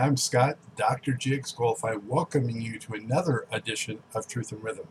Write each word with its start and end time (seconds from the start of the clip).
I'm 0.00 0.16
Scott, 0.16 0.56
Dr. 0.76 1.12
Jigs 1.12 1.52
Qualified, 1.52 2.08
welcoming 2.08 2.62
you 2.62 2.78
to 2.78 2.94
another 2.94 3.46
edition 3.52 3.98
of 4.14 4.26
Truth 4.26 4.52
and 4.52 4.64
Rhythm. 4.64 4.88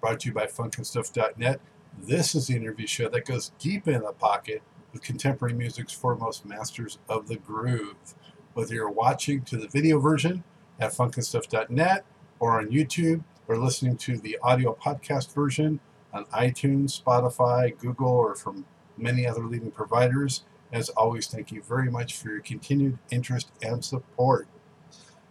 Brought 0.00 0.20
to 0.20 0.28
you 0.28 0.32
by 0.32 0.46
funknstuff.net. 0.46 1.60
This 1.98 2.34
is 2.34 2.46
the 2.46 2.56
interview 2.56 2.86
show 2.86 3.10
that 3.10 3.26
goes 3.26 3.52
deep 3.58 3.86
in 3.88 4.00
the 4.00 4.12
pocket 4.12 4.62
with 4.94 5.02
contemporary 5.02 5.52
music's 5.52 5.92
foremost 5.92 6.46
masters 6.46 6.98
of 7.10 7.28
the 7.28 7.36
groove. 7.36 8.14
Whether 8.54 8.74
you're 8.74 8.88
watching 8.88 9.42
to 9.42 9.58
the 9.58 9.68
video 9.68 9.98
version 9.98 10.42
at 10.80 10.92
funknstuff.net 10.92 12.06
or 12.40 12.58
on 12.58 12.70
YouTube 12.70 13.22
or 13.48 13.58
listening 13.58 13.98
to 13.98 14.16
the 14.16 14.38
audio 14.42 14.74
podcast 14.82 15.34
version 15.34 15.78
on 16.14 16.24
iTunes, 16.26 16.98
Spotify, 16.98 17.76
Google, 17.76 18.08
or 18.08 18.34
from 18.34 18.64
many 18.96 19.26
other 19.26 19.44
leading 19.44 19.70
providers, 19.70 20.44
as 20.72 20.88
always, 20.90 21.26
thank 21.26 21.50
you 21.50 21.62
very 21.62 21.90
much 21.90 22.16
for 22.16 22.28
your 22.28 22.40
continued 22.40 22.98
interest 23.10 23.50
and 23.62 23.84
support. 23.84 24.46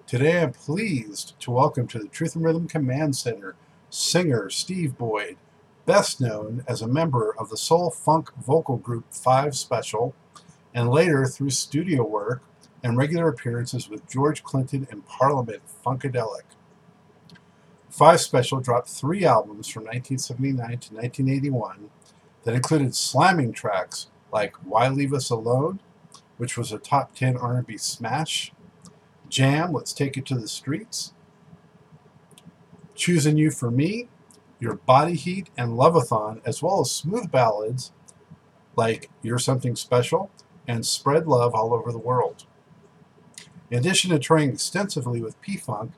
Today 0.08 0.42
I'm 0.42 0.54
pleased 0.54 1.40
to 1.42 1.52
welcome 1.52 1.88
to 1.88 2.00
the 2.00 2.08
Truth 2.08 2.36
and 2.36 2.44
Rhythm 2.44 2.68
Command 2.68 3.16
Center 3.16 3.56
singer 3.90 4.50
Steve 4.50 4.98
Boyd, 4.98 5.38
best 5.86 6.20
known 6.20 6.64
as 6.68 6.82
a 6.82 6.88
member 6.88 7.36
of 7.38 7.50
the 7.50 7.58
soul 7.58 7.92
funk 7.92 8.32
vocal 8.36 8.78
group 8.78 9.06
Five 9.12 9.56
Special, 9.56 10.16
and 10.74 10.90
later 10.90 11.26
through 11.26 11.52
studio 11.52 12.04
work 12.04 12.44
and 12.84 12.98
regular 12.98 13.28
appearances 13.30 13.90
with 13.90 14.08
George 14.10 14.44
Clinton 14.44 14.88
and 14.92 15.06
Parliament 15.06 15.62
Funkadelic. 15.86 16.44
Five 17.90 18.22
Special 18.22 18.60
dropped 18.60 18.90
three 18.90 19.26
albums 19.26 19.68
from 19.68 19.84
1979 19.84 20.58
to 20.68 20.94
1981 20.94 21.90
that 22.44 22.56
included 22.56 22.96
slamming 22.96 23.52
tracks 23.52 24.08
like 24.38 24.56
Why 24.58 24.88
Leave 24.88 25.16
Us 25.16 25.32
Alone, 25.32 25.80
which 26.38 26.58
was 26.58 26.72
a 26.72 26.78
top 26.78 27.16
10 27.16 27.38
R&B 27.38 27.76
smash, 27.78 28.52
Jam, 29.30 29.74
Let's 29.74 29.94
Take 29.94 30.16
It 30.16 30.28
to 30.28 30.36
the 30.36 30.48
Streets, 30.48 31.14
Choosing 32.94 33.36
You 33.38 33.50
for 33.50 33.72
Me, 33.72 34.10
Your 34.60 34.76
Body 34.76 35.16
Heat, 35.16 35.50
and 35.58 35.72
Loveathon, 35.72 36.42
as 36.46 36.62
well 36.62 36.82
as 36.82 36.92
smooth 36.92 37.32
ballads 37.32 37.92
like 38.76 39.10
You're 39.24 39.40
Something 39.40 39.76
Special 39.76 40.30
and 40.68 40.86
Spread 40.86 41.26
Love 41.26 41.56
All 41.56 41.74
Over 41.74 41.92
the 41.92 41.98
World. 41.98 42.46
In 43.72 43.80
addition 43.80 44.12
to 44.12 44.20
touring 44.20 44.52
extensively 44.52 45.20
with 45.20 45.42
P-Funk 45.42 45.94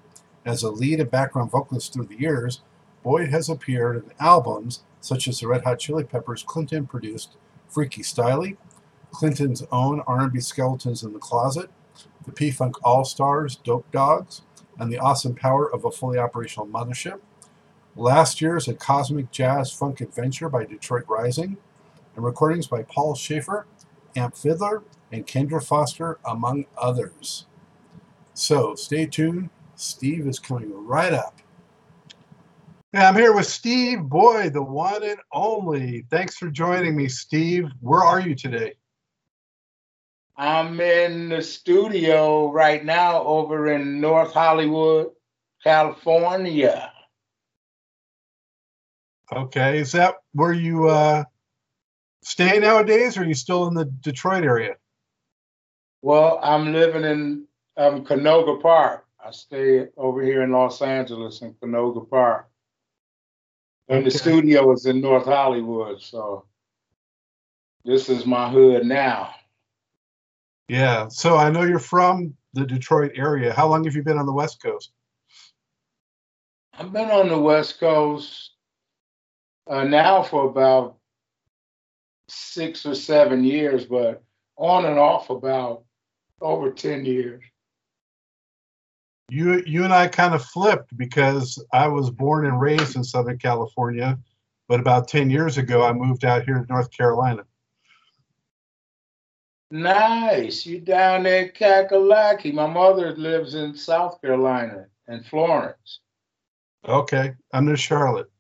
as 0.46 0.64
a 0.64 0.72
lead 0.72 1.02
and 1.02 1.12
background 1.12 1.52
vocalist 1.52 1.92
through 1.92 2.06
the 2.06 2.20
years, 2.22 2.62
Boyd 3.04 3.32
has 3.32 3.50
appeared 3.50 3.98
in 3.98 4.14
albums 4.18 4.84
such 5.02 5.28
as 5.28 5.42
the 5.42 5.48
Red 5.50 5.66
Hot 5.66 5.80
Chili 5.80 6.06
Peppers 6.06 6.42
Clinton 6.42 6.88
produced 6.88 7.36
Freaky 7.70 8.02
Styley, 8.02 8.58
Clinton's 9.12 9.64
own 9.72 10.02
R&B 10.02 10.40
Skeletons 10.40 11.04
in 11.04 11.14
the 11.14 11.20
Closet, 11.20 11.70
the 12.26 12.32
P-Funk 12.32 12.76
All-Stars, 12.84 13.58
Dope 13.58 13.90
Dogs, 13.92 14.42
and 14.78 14.92
the 14.92 15.00
awesome 15.00 15.36
power 15.36 15.72
of 15.72 15.86
a 15.86 15.92
fully 15.92 16.18
operational 16.18 16.68
mothership. 16.68 17.20
Last 17.96 18.42
year's 18.42 18.68
A 18.68 18.74
Cosmic 18.74 19.32
Jazz 19.32 19.72
Funk 19.72 20.02
Adventure 20.02 20.50
by 20.50 20.66
Detroit 20.66 21.06
Rising, 21.08 21.58
and 22.16 22.26
recordings 22.26 22.68
by 22.68 22.84
Paul 22.84 23.16
Shaffer, 23.16 23.66
Amp 24.16 24.36
Fiddler, 24.36 24.84
and 25.12 25.26
Kendra 25.26 25.64
Foster, 25.64 26.20
among 26.26 26.66
others. 26.78 27.46
So 28.34 28.76
stay 28.76 29.06
tuned. 29.06 29.50
Steve 29.76 30.28
is 30.28 30.40
coming 30.40 30.72
right 30.86 31.14
up. 31.14 31.42
Yeah, 32.92 33.08
I'm 33.08 33.16
here 33.16 33.36
with 33.36 33.46
Steve 33.46 34.02
Boyd, 34.02 34.54
the 34.54 34.64
one 34.64 35.04
and 35.04 35.20
only. 35.32 36.08
Thanks 36.10 36.38
for 36.38 36.50
joining 36.50 36.96
me, 36.96 37.08
Steve. 37.08 37.70
Where 37.82 38.02
are 38.02 38.20
you 38.20 38.34
today? 38.34 38.74
I'm 40.36 40.82
in 40.82 41.30
the 41.30 41.44
studio 41.44 42.52
right 42.52 42.84
now 42.84 43.22
over 43.24 43.72
in 43.74 44.02
North 44.02 44.34
Hollywood, 44.34 45.12
California. 45.64 46.92
Okay, 49.32 49.78
is 49.78 49.92
that 49.92 50.16
where 50.34 50.54
you 50.54 50.88
uh, 50.88 51.26
stay 52.24 52.58
nowadays, 52.58 53.18
or 53.18 53.22
are 53.22 53.26
you 53.26 53.36
still 53.36 53.68
in 53.68 53.76
the 53.76 53.86
Detroit 53.86 54.44
area? 54.44 54.78
Well, 56.02 56.40
I'm 56.42 56.74
living 56.74 57.04
in 57.04 57.46
um, 57.78 58.04
Canoga 58.04 58.60
Park. 58.60 59.06
I 59.24 59.30
stay 59.30 59.90
over 59.96 60.24
here 60.24 60.42
in 60.42 60.52
Los 60.52 60.82
Angeles 60.82 61.44
in 61.44 61.54
Canoga 61.54 62.10
Park. 62.10 62.49
And 63.90 64.06
the 64.06 64.12
studio 64.12 64.72
is 64.72 64.86
in 64.86 65.02
North 65.02 65.26
Hollywood, 65.26 66.00
so 66.00 66.46
this 67.84 68.08
is 68.08 68.26
my 68.26 68.48
hood 68.48 68.86
now. 68.86 69.34
Yeah. 70.68 71.08
So 71.08 71.38
I 71.38 71.50
know 71.50 71.64
you're 71.64 71.80
from 71.80 72.36
the 72.54 72.66
Detroit 72.66 73.14
area. 73.16 73.52
How 73.52 73.68
long 73.68 73.84
have 73.86 73.96
you 73.96 74.04
been 74.04 74.20
on 74.20 74.28
the 74.28 74.34
West 74.34 74.62
Coast? 74.62 74.92
I've 76.78 76.94
been 76.94 77.10
on 77.10 77.30
the 77.30 77.40
West 77.40 77.80
Coast 77.80 78.52
uh, 79.68 79.84
now 79.86 80.22
for 80.22 80.46
about 80.48 80.98
six 82.28 82.86
or 82.86 82.94
seven 82.94 83.44
years, 83.44 83.86
but 83.86 84.24
on 84.56 84.86
and 84.86 85.00
off 85.00 85.32
about 85.32 85.84
over 86.42 86.72
10 86.72 87.06
years 87.06 87.44
you 89.30 89.64
you 89.66 89.84
and 89.84 89.94
I 89.94 90.08
kind 90.08 90.34
of 90.34 90.44
flipped 90.44 90.96
because 90.98 91.64
I 91.74 91.88
was 91.88 92.10
born 92.10 92.46
and 92.46 92.60
raised 92.60 92.96
in 92.96 93.04
Southern 93.04 93.38
California, 93.38 94.18
but 94.68 94.80
about 94.80 95.08
10 95.08 95.30
years 95.30 95.58
ago 95.58 95.84
I 95.84 95.94
moved 95.94 96.26
out 96.26 96.44
here 96.44 96.60
to 96.60 96.66
North 96.72 96.92
Carolina. 96.92 97.44
Nice. 99.72 100.66
You 100.66 100.80
down 100.80 101.24
there 101.24 101.46
in 101.46 101.50
Kakalaki. 101.50 102.54
My 102.54 102.66
mother 102.66 103.16
lives 103.16 103.54
in 103.54 103.76
South 103.76 104.20
Carolina 104.22 104.88
in 105.08 105.24
Florence. 105.24 106.00
Okay. 106.88 107.34
I'm 107.54 107.68
in 107.70 107.76
Charlotte. 107.76 108.32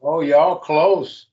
Oh, 0.00 0.20
y'all 0.20 0.56
close. 0.56 1.26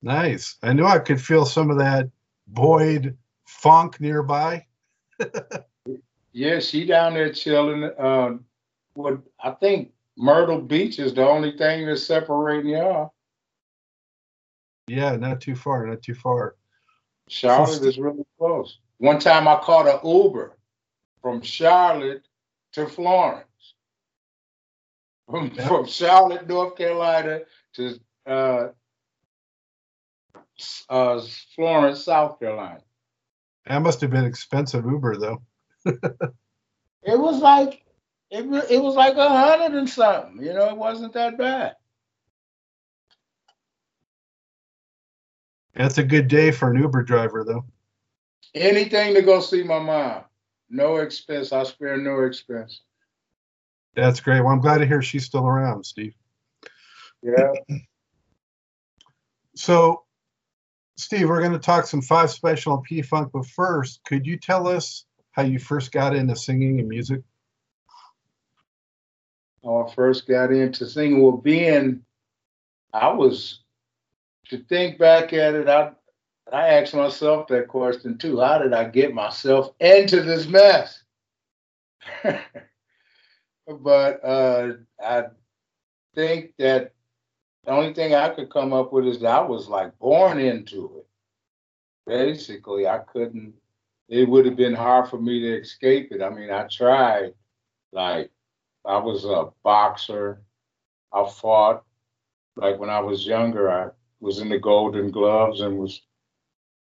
Nice. 0.00 0.56
I 0.62 0.72
knew 0.72 0.84
I 0.84 0.98
could 0.98 1.20
feel 1.20 1.44
some 1.44 1.70
of 1.70 1.78
that 1.78 2.08
Boyd 2.46 3.16
funk 3.46 4.00
nearby. 4.00 4.66
Yeah, 6.32 6.60
she 6.60 6.86
down 6.86 7.14
there 7.14 7.32
chilling. 7.32 7.90
Um, 7.98 8.44
what 8.94 9.20
I 9.42 9.50
think 9.52 9.92
Myrtle 10.16 10.60
Beach 10.60 10.98
is 10.98 11.14
the 11.14 11.26
only 11.26 11.56
thing 11.56 11.86
that's 11.86 12.06
separating 12.06 12.70
y'all. 12.70 13.14
Yeah, 14.88 15.16
not 15.16 15.40
too 15.40 15.54
far, 15.54 15.86
not 15.86 16.02
too 16.02 16.14
far. 16.14 16.56
Charlotte 17.28 17.82
is 17.82 17.98
really 17.98 18.24
close. 18.38 18.78
One 18.98 19.18
time 19.18 19.46
I 19.46 19.56
caught 19.56 19.86
an 19.86 20.00
Uber 20.08 20.56
from 21.20 21.40
Charlotte 21.42 22.26
to 22.72 22.86
Florence. 22.86 23.46
From, 25.30 25.52
yep. 25.54 25.68
from 25.68 25.86
Charlotte, 25.86 26.48
North 26.48 26.76
Carolina 26.76 27.40
to 27.74 27.98
uh, 28.26 28.68
uh, 30.88 31.22
Florence, 31.54 32.04
South 32.04 32.38
Carolina. 32.38 32.80
That 33.66 33.80
must 33.80 34.00
have 34.00 34.10
been 34.10 34.24
expensive 34.24 34.84
Uber 34.84 35.18
though 35.18 35.42
it 37.02 37.18
was 37.18 37.40
like 37.40 37.82
it, 38.30 38.44
it 38.70 38.82
was 38.82 38.94
like 38.94 39.16
a 39.16 39.28
hundred 39.28 39.78
and 39.78 39.88
something. 39.88 40.42
You 40.42 40.54
know, 40.54 40.70
it 40.70 40.76
wasn't 40.76 41.12
that 41.12 41.36
bad. 41.36 41.76
That's 45.74 45.98
a 45.98 46.04
good 46.04 46.28
day 46.28 46.50
for 46.50 46.70
an 46.70 46.80
Uber 46.80 47.02
driver, 47.02 47.44
though. 47.44 47.64
Anything 48.54 49.14
to 49.14 49.22
go 49.22 49.40
see 49.40 49.62
my 49.62 49.78
mom. 49.78 50.22
No 50.68 50.96
expense. 50.96 51.52
I 51.52 51.62
spare 51.64 51.96
no 51.96 52.22
expense. 52.22 52.80
That's 53.94 54.20
great. 54.20 54.40
Well, 54.40 54.52
I'm 54.52 54.60
glad 54.60 54.78
to 54.78 54.86
hear 54.86 55.02
she's 55.02 55.24
still 55.24 55.46
around, 55.46 55.84
Steve. 55.84 56.14
Yeah. 57.22 57.52
so, 59.54 60.04
Steve, 60.96 61.28
we're 61.28 61.40
going 61.40 61.52
to 61.52 61.58
talk 61.58 61.86
some 61.86 62.02
five 62.02 62.30
special 62.30 62.78
P 62.78 63.02
Funk, 63.02 63.30
but 63.32 63.46
first, 63.46 64.00
could 64.04 64.26
you 64.26 64.38
tell 64.38 64.68
us 64.68 65.04
how 65.32 65.42
you 65.42 65.58
first 65.58 65.92
got 65.92 66.14
into 66.14 66.36
singing 66.36 66.78
and 66.78 66.88
music? 66.88 67.22
How 69.64 69.86
I 69.86 69.94
first 69.94 70.28
got 70.28 70.52
into 70.52 70.86
singing, 70.86 71.22
well, 71.22 71.36
being 71.36 72.04
I 72.92 73.08
was 73.08 73.60
to 74.48 74.58
think 74.58 74.98
back 74.98 75.32
at 75.32 75.54
it, 75.54 75.68
I 75.68 75.92
I 76.52 76.68
asked 76.68 76.94
myself 76.94 77.48
that 77.48 77.68
question 77.68 78.18
too. 78.18 78.40
How 78.40 78.58
did 78.58 78.74
I 78.74 78.84
get 78.84 79.14
myself 79.14 79.72
into 79.80 80.22
this 80.22 80.46
mess? 80.46 81.02
but 82.22 84.24
uh, 84.24 84.72
I 85.02 85.24
think 86.14 86.52
that 86.58 86.92
the 87.64 87.70
only 87.70 87.94
thing 87.94 88.14
I 88.14 88.28
could 88.28 88.50
come 88.50 88.72
up 88.72 88.92
with 88.92 89.06
is 89.06 89.20
that 89.20 89.34
I 89.34 89.40
was 89.40 89.68
like 89.68 89.98
born 89.98 90.38
into 90.38 90.98
it. 90.98 91.06
Basically, 92.06 92.86
I 92.86 92.98
couldn't 92.98 93.54
it 94.12 94.28
would 94.28 94.44
have 94.44 94.56
been 94.56 94.74
hard 94.74 95.08
for 95.08 95.18
me 95.18 95.40
to 95.40 95.60
escape 95.60 96.12
it. 96.12 96.20
I 96.20 96.28
mean, 96.28 96.50
I 96.50 96.64
tried. 96.64 97.32
Like, 97.92 98.30
I 98.84 98.98
was 98.98 99.24
a 99.24 99.48
boxer. 99.64 100.42
I 101.14 101.26
fought. 101.26 101.82
Like 102.54 102.78
when 102.78 102.90
I 102.90 103.00
was 103.00 103.26
younger, 103.26 103.70
I 103.70 103.88
was 104.20 104.38
in 104.38 104.50
the 104.50 104.58
Golden 104.58 105.10
Gloves 105.10 105.62
and 105.62 105.78
was 105.78 106.02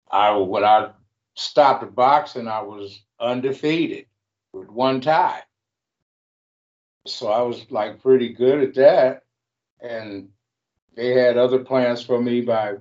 I 0.10 0.36
when 0.36 0.63
I 0.63 0.89
stopped 1.36 1.94
boxing, 1.94 2.48
I 2.48 2.63
was 2.63 3.00
undefeated 3.19 4.07
with 4.51 4.69
one 4.69 5.00
tie. 5.00 5.44
So 7.06 7.27
I 7.27 7.44
was 7.44 7.69
like 7.69 8.01
pretty 8.01 8.33
good 8.33 8.63
at 8.63 8.74
that. 8.74 9.21
And 9.80 10.30
they 10.95 11.10
had 11.10 11.38
other 11.38 11.60
plans 11.60 12.01
for 12.01 12.19
me 12.19 12.42
by 12.42 12.77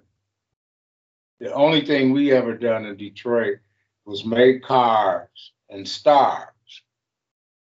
the 1.38 1.52
only 1.52 1.84
thing 1.84 2.12
we 2.12 2.32
ever 2.32 2.56
done 2.56 2.86
in 2.86 2.96
Detroit 2.96 3.58
was 4.04 4.24
make 4.24 4.62
cars 4.62 5.52
and 5.70 5.88
stars. 5.88 6.48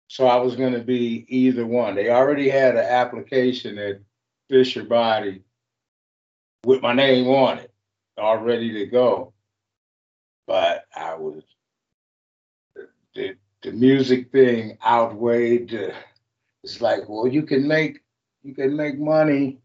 So 0.08 0.26
I 0.26 0.38
was 0.38 0.56
going 0.56 0.74
to 0.74 0.80
be 0.80 1.26
either 1.28 1.66
one. 1.66 1.96
They 1.96 2.10
already 2.10 2.50
had 2.50 2.76
an 2.76 2.86
application 2.86 3.78
at 3.78 4.00
Fisher 4.50 4.84
Body 4.84 5.44
with 6.66 6.82
my 6.82 6.94
name 6.94 7.28
on 7.28 7.60
it, 7.60 7.72
all 8.18 8.38
ready 8.38 8.74
to 8.74 8.86
go. 8.88 9.34
But 10.48 10.86
I 10.96 11.16
was 11.16 11.44
the 13.14 13.36
the 13.62 13.72
music 13.72 14.32
thing 14.32 14.78
outweighed. 14.86 15.94
It's 16.64 16.82
like, 16.82 17.08
well, 17.08 17.28
you 17.28 17.44
can 17.44 17.68
make 17.68 18.00
you 18.44 18.54
can 18.56 18.76
make 18.76 18.98
money. 18.98 19.60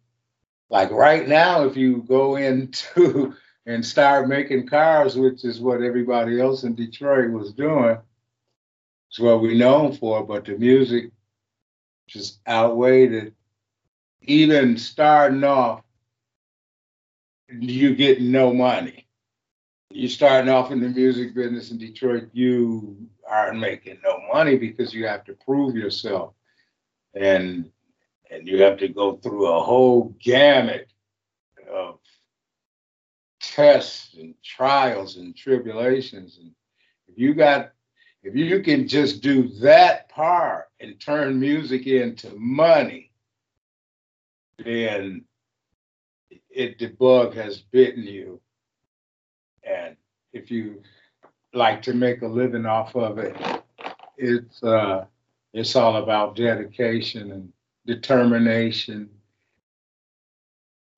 Like 0.68 0.90
right 0.90 1.26
now, 1.26 1.64
if 1.64 1.76
you 1.76 2.04
go 2.06 2.36
into 2.36 3.34
and 3.66 3.84
start 3.84 4.28
making 4.28 4.66
cars, 4.66 5.16
which 5.16 5.44
is 5.44 5.60
what 5.60 5.82
everybody 5.82 6.40
else 6.40 6.64
in 6.64 6.74
Detroit 6.74 7.30
was 7.30 7.52
doing, 7.52 7.96
it's 9.08 9.18
what 9.18 9.40
we're 9.40 9.54
known 9.54 9.94
for. 9.94 10.24
But 10.24 10.44
the 10.44 10.56
music 10.58 11.10
just 12.06 12.40
outweighed 12.48 13.12
it. 13.12 13.32
Even 14.22 14.76
starting 14.76 15.44
off, 15.44 15.82
you 17.48 17.94
get 17.94 18.20
no 18.20 18.52
money. 18.52 19.06
You 19.90 20.08
starting 20.08 20.50
off 20.50 20.70
in 20.70 20.80
the 20.80 20.88
music 20.88 21.34
business 21.34 21.70
in 21.70 21.78
Detroit, 21.78 22.28
you 22.32 22.96
aren't 23.28 23.58
making 23.58 23.98
no 24.02 24.18
money 24.32 24.56
because 24.56 24.92
you 24.92 25.06
have 25.06 25.24
to 25.24 25.34
prove 25.34 25.76
yourself, 25.76 26.34
and 27.14 27.70
and 28.30 28.48
you 28.48 28.62
have 28.62 28.78
to 28.78 28.88
go 28.88 29.16
through 29.16 29.46
a 29.46 29.60
whole 29.60 30.14
gamut 30.18 30.88
tests 33.54 34.14
and 34.14 34.34
trials 34.42 35.16
and 35.16 35.36
tribulations. 35.36 36.38
And 36.40 36.50
if 37.06 37.16
you 37.18 37.34
got, 37.34 37.72
if 38.22 38.34
you 38.34 38.62
can 38.62 38.88
just 38.88 39.22
do 39.22 39.48
that 39.60 40.08
part 40.08 40.68
and 40.80 40.98
turn 41.00 41.38
music 41.38 41.86
into 41.86 42.34
money, 42.36 43.12
then 44.64 45.24
it 46.50 46.78
the 46.78 46.86
bug 46.86 47.34
has 47.34 47.58
bitten 47.58 48.02
you. 48.02 48.40
And 49.62 49.96
if 50.32 50.50
you 50.50 50.82
like 51.52 51.82
to 51.82 51.94
make 51.94 52.22
a 52.22 52.26
living 52.26 52.66
off 52.66 52.96
of 52.96 53.18
it, 53.18 53.36
it's 54.16 54.62
uh 54.62 55.04
it's 55.52 55.76
all 55.76 55.96
about 55.96 56.34
dedication 56.34 57.30
and 57.30 57.52
determination 57.86 59.10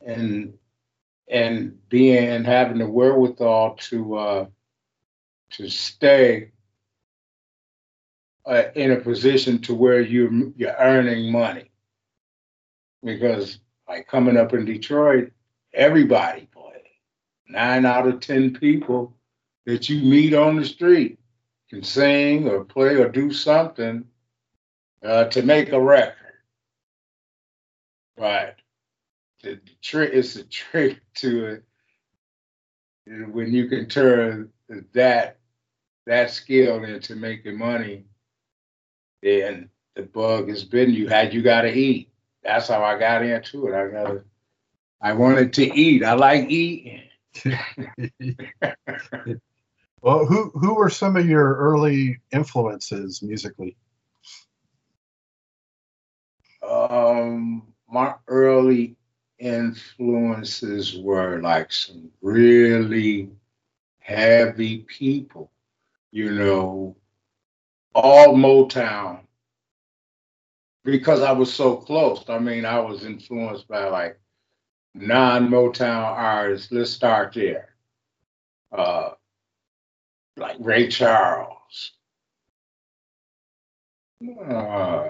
and 0.01 0.55
and 1.29 1.77
being 1.89 2.29
and 2.29 2.47
having 2.47 2.79
the 2.79 2.89
wherewithal 2.89 3.75
to 3.77 4.17
uh, 4.17 4.47
to 5.51 5.69
stay 5.69 6.53
uh, 8.45 8.65
in 8.75 8.93
a 8.93 8.97
position 8.97 9.61
to 9.63 9.75
where 9.75 10.01
you 10.01 10.53
you're 10.57 10.77
earning 10.79 11.33
money 11.33 11.71
because 13.03 13.59
like 13.89 14.07
coming 14.09 14.37
up 14.37 14.53
in 14.53 14.65
Detroit, 14.65 15.33
everybody 15.73 16.49
play. 16.53 16.83
Nine 17.49 17.85
out 17.85 18.07
of 18.07 18.21
ten 18.21 18.53
people 18.53 19.17
that 19.65 19.89
you 19.89 20.01
meet 20.03 20.35
on 20.35 20.57
the 20.57 20.65
street 20.65 21.19
can 21.69 21.83
sing 21.83 22.49
or 22.49 22.65
play 22.65 22.95
or 22.95 23.09
do 23.09 23.33
something 23.33 24.05
uh, 25.05 25.25
to 25.25 25.43
make 25.43 25.73
a 25.73 25.81
record. 25.81 26.15
Right 28.17 28.55
the, 29.47 29.61
trick 29.83 30.13
is 30.13 30.37
a 30.37 30.45
trick 30.45 31.01
to 31.17 31.47
it. 31.47 31.65
When 33.33 33.53
you 33.53 33.69
can 33.69 33.89
turn 33.89 34.51
that 34.93 35.39
that 36.07 36.31
skill 36.31 36.85
into 36.85 37.17
making 37.17 37.59
money 37.59 38.05
then 39.23 39.69
the 39.95 40.03
bug 40.03 40.49
has 40.49 40.65
been 40.65 40.91
you. 40.91 41.09
Had 41.09 41.33
you 41.35 41.43
got 41.43 41.63
to 41.63 41.73
eat. 41.73 42.11
That's 42.43 42.69
how 42.69 42.83
i 42.85 42.99
got 42.99 43.25
into 43.25 43.67
it. 43.67 43.75
I 43.75 43.89
got 43.89 44.23
i 45.01 45.13
wanted 45.13 45.53
to 45.55 45.65
eat. 45.75 46.05
I 46.05 46.13
like 46.15 46.49
eating. 46.51 47.03
Well 50.03 50.25
who 50.25 50.51
who 50.51 50.75
were 50.75 50.91
some 50.91 51.17
of 51.17 51.27
your 51.27 51.57
early 51.57 52.21
influences 52.31 53.23
musically? 53.23 53.77
Um 56.63 57.73
my 57.91 58.15
early 58.29 58.97
influences 59.39 60.97
were 60.99 61.41
like 61.41 61.73
some 61.73 62.11
really 62.23 63.31
heavy 63.99 64.79
people, 64.79 65.51
you 66.11 66.31
know, 66.33 66.97
all 67.95 68.35
Motown. 68.35 69.21
Because 70.85 71.23
I 71.23 71.33
was 71.33 71.53
so 71.53 71.77
close. 71.77 72.25
I 72.29 72.39
mean, 72.39 72.65
I 72.65 72.79
was 72.79 73.05
influenced 73.05 73.67
by 73.67 73.89
like 73.89 74.21
non 74.95 75.49
Motown 75.49 76.05
artists. 76.05 76.71
Let's 76.71 76.91
start 76.91 77.35
there. 77.35 77.75
Uh, 78.71 79.11
like 80.37 80.57
Ray 80.61 80.89
Charles. 80.89 81.93
Uh, 84.49 85.09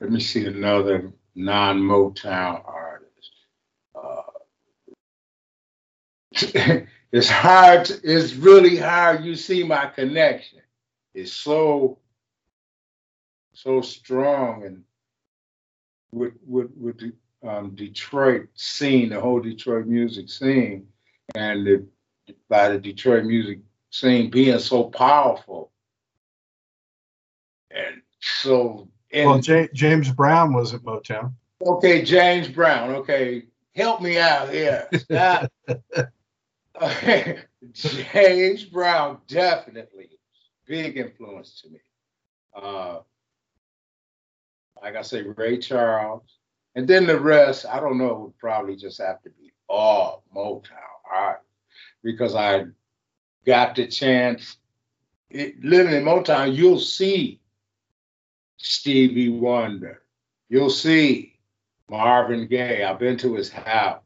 let 0.00 0.10
me 0.10 0.20
see 0.20 0.46
another 0.46 1.12
non-Motown 1.34 2.62
artists. 2.64 3.30
Uh, 3.94 4.22
it's 7.12 7.28
hard. 7.28 7.86
To, 7.86 8.00
it's 8.02 8.34
really 8.34 8.76
hard. 8.76 9.24
You 9.24 9.34
see 9.34 9.62
my 9.62 9.86
connection. 9.86 10.60
It's 11.14 11.32
so 11.32 11.98
so 13.54 13.80
strong 13.82 14.64
and 14.64 14.82
with 16.10 16.32
with 16.46 16.70
with 16.76 16.98
the 16.98 17.12
um, 17.48 17.74
Detroit 17.74 18.48
scene, 18.54 19.10
the 19.10 19.20
whole 19.20 19.40
Detroit 19.40 19.86
music 19.86 20.28
scene, 20.28 20.86
and 21.34 21.66
the, 21.66 21.86
by 22.48 22.68
the 22.68 22.78
Detroit 22.78 23.24
music 23.24 23.58
scene 23.90 24.30
being 24.30 24.58
so 24.58 24.84
powerful 24.84 25.70
and 27.70 28.02
so 28.20 28.88
and, 29.12 29.28
well, 29.28 29.40
J- 29.40 29.68
James 29.74 30.10
Brown 30.10 30.52
was 30.52 30.72
at 30.74 30.82
Motown. 30.82 31.34
Okay, 31.64 32.02
James 32.02 32.48
Brown. 32.48 32.90
Okay, 32.90 33.44
help 33.74 34.00
me 34.00 34.18
out 34.18 34.50
here. 34.50 34.88
James 37.72 38.64
Brown 38.64 39.18
definitely 39.28 40.10
big 40.66 40.96
influence 40.96 41.60
to 41.60 41.70
me. 41.70 41.78
Uh, 42.54 43.00
like 44.80 44.96
I 44.96 45.02
say, 45.02 45.22
Ray 45.22 45.58
Charles, 45.58 46.38
and 46.74 46.88
then 46.88 47.06
the 47.06 47.20
rest. 47.20 47.66
I 47.66 47.78
don't 47.80 47.98
know. 47.98 48.14
Would 48.14 48.38
probably 48.38 48.76
just 48.76 49.00
have 49.00 49.22
to 49.22 49.30
be 49.30 49.52
all 49.68 50.24
Motown 50.34 50.62
art 51.10 51.42
because 52.02 52.34
I 52.34 52.64
got 53.46 53.76
the 53.76 53.86
chance. 53.86 54.56
It, 55.30 55.62
living 55.64 55.94
in 55.94 56.04
Motown, 56.04 56.54
you'll 56.54 56.80
see 56.80 57.41
Stevie 58.58 59.28
Wonder. 59.28 60.02
You'll 60.48 60.70
see 60.70 61.38
Marvin 61.88 62.46
Gaye. 62.46 62.84
I've 62.84 62.98
been 62.98 63.16
to 63.18 63.34
his 63.34 63.50
house. 63.50 64.02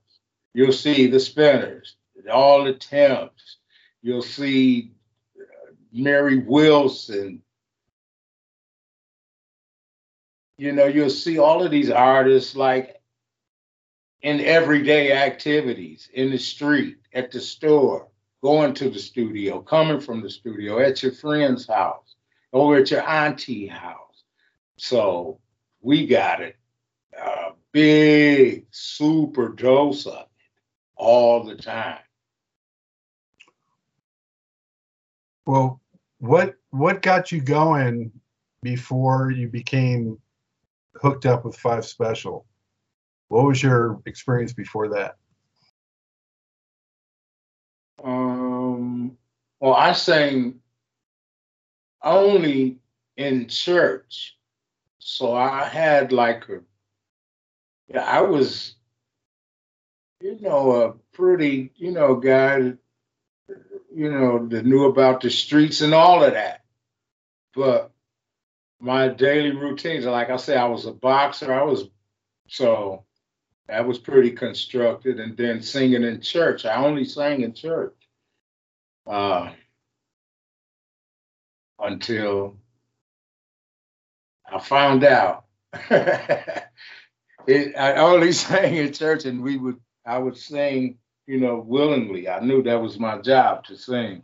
You'll 0.54 0.72
see 0.72 1.06
the 1.06 1.20
Spinners, 1.20 1.96
all 2.32 2.64
the 2.64 2.74
Temps. 2.74 3.58
You'll 4.02 4.22
see 4.22 4.92
uh, 5.38 5.72
Mary 5.92 6.38
Wilson. 6.38 7.42
You 10.56 10.72
know, 10.72 10.86
you'll 10.86 11.10
see 11.10 11.38
all 11.38 11.62
of 11.62 11.70
these 11.70 11.90
artists 11.90 12.56
like 12.56 13.00
in 14.22 14.40
everyday 14.40 15.12
activities, 15.12 16.08
in 16.14 16.30
the 16.30 16.38
street, 16.38 16.98
at 17.12 17.30
the 17.30 17.40
store, 17.40 18.08
going 18.42 18.72
to 18.74 18.88
the 18.88 18.98
studio, 18.98 19.60
coming 19.60 20.00
from 20.00 20.22
the 20.22 20.30
studio, 20.30 20.80
at 20.80 21.02
your 21.02 21.12
friend's 21.12 21.66
house, 21.66 22.16
over 22.52 22.76
at 22.76 22.90
your 22.90 23.06
auntie 23.06 23.66
house 23.66 24.05
so 24.78 25.40
we 25.80 26.06
got 26.06 26.40
it 26.40 26.56
a 27.16 27.52
big 27.72 28.66
super 28.70 29.48
dose 29.48 30.06
of 30.06 30.14
it 30.14 30.28
all 30.96 31.44
the 31.44 31.56
time. 31.56 31.98
Well, 35.46 35.80
what 36.18 36.56
what 36.70 37.02
got 37.02 37.30
you 37.30 37.40
going 37.40 38.12
before 38.62 39.30
you 39.30 39.48
became 39.48 40.18
hooked 40.96 41.26
up 41.26 41.44
with 41.44 41.56
Five 41.56 41.84
Special? 41.84 42.46
What 43.28 43.44
was 43.44 43.62
your 43.62 44.00
experience 44.06 44.52
before 44.52 44.88
that? 44.88 45.16
Um, 48.02 49.16
Well, 49.60 49.74
I 49.74 49.92
sang 49.92 50.60
only 52.02 52.78
in 53.16 53.48
church. 53.48 54.35
So 55.08 55.36
I 55.36 55.68
had 55.68 56.10
like 56.10 56.48
a, 56.48 56.62
yeah, 57.86 58.04
I 58.04 58.22
was, 58.22 58.74
you 60.20 60.36
know, 60.40 60.72
a 60.72 60.92
pretty, 61.16 61.70
you 61.76 61.92
know, 61.92 62.16
guy, 62.16 62.72
you 63.94 64.10
know, 64.10 64.48
that 64.48 64.66
knew 64.66 64.86
about 64.86 65.20
the 65.20 65.30
streets 65.30 65.80
and 65.80 65.94
all 65.94 66.24
of 66.24 66.32
that. 66.32 66.64
But 67.54 67.92
my 68.80 69.06
daily 69.06 69.52
routines, 69.52 70.06
like 70.06 70.28
I 70.28 70.38
said, 70.38 70.56
I 70.56 70.66
was 70.66 70.86
a 70.86 70.92
boxer. 70.92 71.54
I 71.54 71.62
was, 71.62 71.84
so 72.48 73.04
that 73.68 73.86
was 73.86 74.00
pretty 74.00 74.32
constructed. 74.32 75.20
And 75.20 75.36
then 75.36 75.62
singing 75.62 76.02
in 76.02 76.20
church, 76.20 76.66
I 76.66 76.84
only 76.84 77.04
sang 77.04 77.42
in 77.42 77.54
church. 77.54 77.94
Uh, 79.06 79.52
until 81.78 82.56
I 84.52 84.58
found 84.58 85.04
out. 85.04 85.44
it, 87.46 87.76
I 87.76 87.94
only 87.94 88.32
sang 88.32 88.76
in 88.76 88.92
church, 88.92 89.24
and 89.24 89.42
we 89.42 89.56
would 89.56 89.80
I 90.06 90.18
would 90.18 90.36
sing, 90.36 90.98
you 91.26 91.40
know, 91.40 91.58
willingly. 91.58 92.28
I 92.28 92.40
knew 92.40 92.62
that 92.62 92.80
was 92.80 92.98
my 92.98 93.18
job 93.18 93.64
to 93.64 93.76
sing 93.76 94.22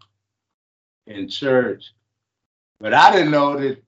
in 1.06 1.28
church, 1.28 1.92
but 2.80 2.94
I 2.94 3.12
didn't 3.12 3.32
know 3.32 3.58
that 3.58 3.82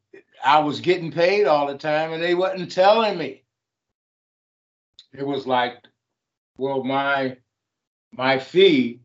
I 0.45 0.59
was 0.59 0.81
getting 0.81 1.13
paid 1.13 1.47
all 1.47 1.67
the 1.67 1.79
time, 1.79 2.13
and 2.13 2.23
they 2.23 2.35
wasn't 2.35 2.73
telling 2.73 3.17
me. 3.17 3.43
It 5.13 5.25
was 5.25 5.47
like, 5.47 5.79
well, 6.59 6.83
my 6.83 7.37
my 8.13 8.39
fee 8.39 9.01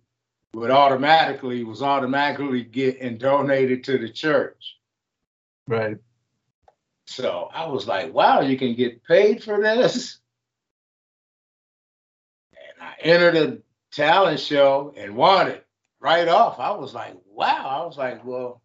would 0.53 0.71
automatically 0.71 1.63
was 1.63 1.83
automatically 1.83 2.63
get 2.63 3.00
and 3.00 3.19
donated 3.19 3.83
to 3.83 4.00
the 4.00 4.09
church. 4.09 4.77
Right. 5.67 5.98
So 7.09 7.49
I 7.51 7.65
was 7.65 7.87
like, 7.87 8.13
wow, 8.13 8.41
you 8.41 8.55
can 8.55 8.75
get 8.75 9.03
paid 9.03 9.43
for 9.43 9.59
this. 9.59 10.19
And 12.51 12.87
I 12.87 12.93
entered 13.01 13.35
a 13.35 13.57
talent 13.91 14.39
show 14.39 14.93
and 14.95 15.15
won 15.15 15.47
it 15.47 15.65
right 15.99 16.27
off. 16.27 16.59
I 16.59 16.69
was 16.69 16.93
like, 16.93 17.15
wow. 17.25 17.81
I 17.81 17.85
was 17.87 17.97
like, 17.97 18.23
well, 18.23 18.61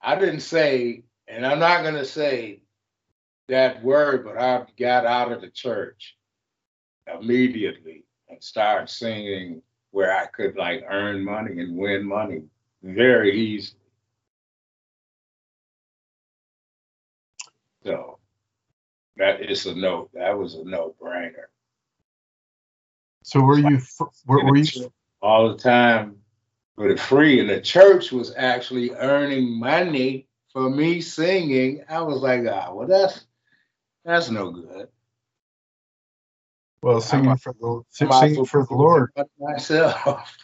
I 0.00 0.14
didn't 0.14 0.40
say, 0.40 1.02
and 1.26 1.44
I'm 1.44 1.58
not 1.58 1.82
going 1.82 1.96
to 1.96 2.04
say 2.04 2.62
that 3.48 3.82
word, 3.82 4.24
but 4.24 4.38
I 4.38 4.64
got 4.78 5.04
out 5.04 5.32
of 5.32 5.40
the 5.40 5.50
church 5.50 6.16
immediately 7.12 8.04
and 8.28 8.40
started 8.40 8.88
singing 8.88 9.62
where 9.90 10.16
I 10.16 10.26
could 10.26 10.56
like 10.56 10.84
earn 10.88 11.24
money 11.24 11.60
and 11.60 11.76
win 11.76 12.06
money 12.06 12.44
very 12.84 13.36
easily. 13.36 13.80
So 17.86 18.18
that 19.16 19.48
is 19.48 19.64
a 19.66 19.74
no. 19.76 20.10
That 20.12 20.36
was 20.36 20.54
a 20.54 20.64
no 20.64 20.96
brainer. 21.00 21.46
So 23.22 23.40
were 23.40 23.60
you? 23.60 23.80
Were, 24.26 24.44
were 24.44 24.56
you 24.56 24.92
all 25.22 25.50
the 25.52 25.56
time 25.56 26.16
for 26.74 26.88
the 26.88 26.96
free? 26.96 27.38
And 27.38 27.48
the 27.48 27.60
church 27.60 28.10
was 28.10 28.34
actually 28.36 28.90
earning 28.90 29.56
money 29.56 30.26
for 30.52 30.68
me 30.68 31.00
singing. 31.00 31.84
I 31.88 32.00
was 32.00 32.22
like, 32.22 32.40
ah, 32.50 32.74
well, 32.74 32.88
that's 32.88 33.24
that's 34.04 34.30
no 34.30 34.50
good. 34.50 34.88
Well, 36.82 37.00
singing 37.00 37.30
I'm, 37.30 37.38
for 37.38 37.52
the 37.52 37.82
singing 37.90 38.44
for 38.46 38.66
the 38.66 38.74
Lord 38.74 39.12
myself. 39.38 40.36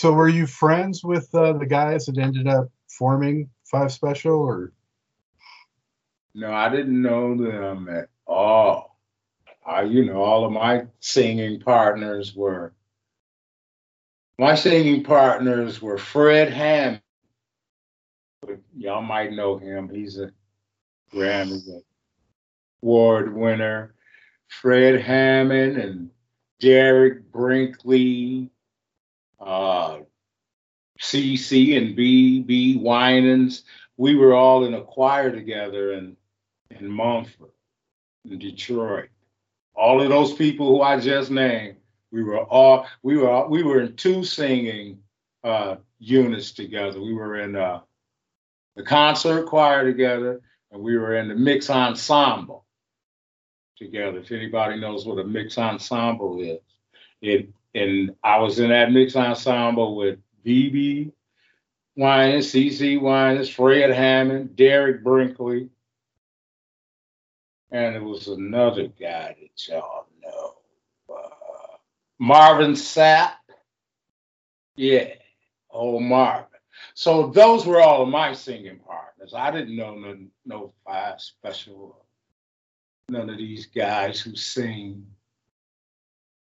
So, 0.00 0.14
were 0.14 0.30
you 0.30 0.46
friends 0.46 1.04
with 1.04 1.28
uh, 1.34 1.52
the 1.52 1.66
guys 1.66 2.06
that 2.06 2.16
ended 2.16 2.46
up 2.46 2.70
forming 2.88 3.50
Five 3.64 3.92
Special, 3.92 4.32
or? 4.32 4.72
No, 6.34 6.50
I 6.50 6.70
didn't 6.70 7.02
know 7.02 7.36
them 7.36 7.86
at 7.90 8.08
all. 8.26 8.98
I, 9.66 9.82
you 9.82 10.06
know, 10.06 10.22
all 10.22 10.46
of 10.46 10.52
my 10.52 10.86
singing 11.00 11.60
partners 11.60 12.34
were. 12.34 12.72
My 14.38 14.54
singing 14.54 15.04
partners 15.04 15.82
were 15.82 15.98
Fred 15.98 16.50
Hammond. 16.50 17.02
Y'all 18.74 19.02
might 19.02 19.32
know 19.32 19.58
him. 19.58 19.90
He's 19.90 20.18
a 20.18 20.32
Grammy 21.12 21.82
Award 22.82 23.34
winner, 23.36 23.92
Fred 24.48 25.02
Hammond 25.02 25.76
and 25.76 26.10
Derek 26.58 27.30
Brinkley, 27.30 28.50
uh, 29.40 29.98
CC 31.00 31.76
and 31.76 31.96
BB 31.96 32.80
Winans. 32.80 33.64
We 33.96 34.14
were 34.14 34.34
all 34.34 34.64
in 34.64 34.74
a 34.74 34.82
choir 34.82 35.30
together 35.30 35.92
in, 35.92 36.16
in 36.70 36.88
Mumford, 36.88 37.50
in 38.24 38.38
Detroit. 38.38 39.08
All 39.74 40.00
of 40.02 40.08
those 40.08 40.34
people 40.34 40.68
who 40.68 40.82
I 40.82 41.00
just 41.00 41.30
named, 41.30 41.76
we 42.12 42.22
were 42.22 42.40
all 42.40 42.86
we 43.02 43.16
were 43.16 43.30
all, 43.30 43.48
we 43.48 43.62
were 43.62 43.80
in 43.80 43.96
two 43.96 44.24
singing 44.24 44.98
uh, 45.44 45.76
units 45.98 46.52
together. 46.52 47.00
We 47.00 47.14
were 47.14 47.40
in 47.40 47.56
uh, 47.56 47.80
the 48.76 48.82
concert 48.82 49.46
choir 49.46 49.84
together, 49.84 50.40
and 50.70 50.82
we 50.82 50.98
were 50.98 51.16
in 51.16 51.28
the 51.28 51.34
mix 51.34 51.70
ensemble 51.70 52.64
together. 53.76 54.18
If 54.18 54.32
anybody 54.32 54.78
knows 54.78 55.06
what 55.06 55.18
a 55.18 55.24
mix 55.24 55.56
ensemble 55.56 56.40
is, 56.40 56.58
it 57.22 57.48
and 57.74 58.14
I 58.22 58.38
was 58.38 58.58
in 58.58 58.70
that 58.70 58.92
mix 58.92 59.16
ensemble 59.16 59.96
with 59.96 60.18
BB 60.44 61.12
Winans, 61.96 62.52
CC 62.52 63.00
Winans, 63.00 63.48
Fred 63.48 63.90
Hammond, 63.90 64.56
Derek 64.56 65.04
Brinkley, 65.04 65.68
and 67.70 67.94
it 67.94 68.02
was 68.02 68.28
another 68.28 68.88
guy 68.88 69.36
that 69.40 69.68
y'all 69.68 70.06
know, 70.22 70.54
uh, 71.14 71.76
Marvin 72.18 72.72
Sapp. 72.72 73.32
Yeah, 74.76 75.08
old 75.70 76.02
Marvin. 76.02 76.46
So 76.94 77.28
those 77.28 77.66
were 77.66 77.80
all 77.80 78.02
of 78.02 78.08
my 78.08 78.32
singing 78.32 78.78
partners. 78.78 79.34
I 79.36 79.50
didn't 79.50 79.76
know 79.76 79.94
no, 79.94 80.16
no 80.46 80.72
five 80.86 81.20
special, 81.20 82.04
none 83.08 83.28
of 83.28 83.36
these 83.36 83.66
guys 83.66 84.20
who 84.20 84.34
sing 84.34 85.06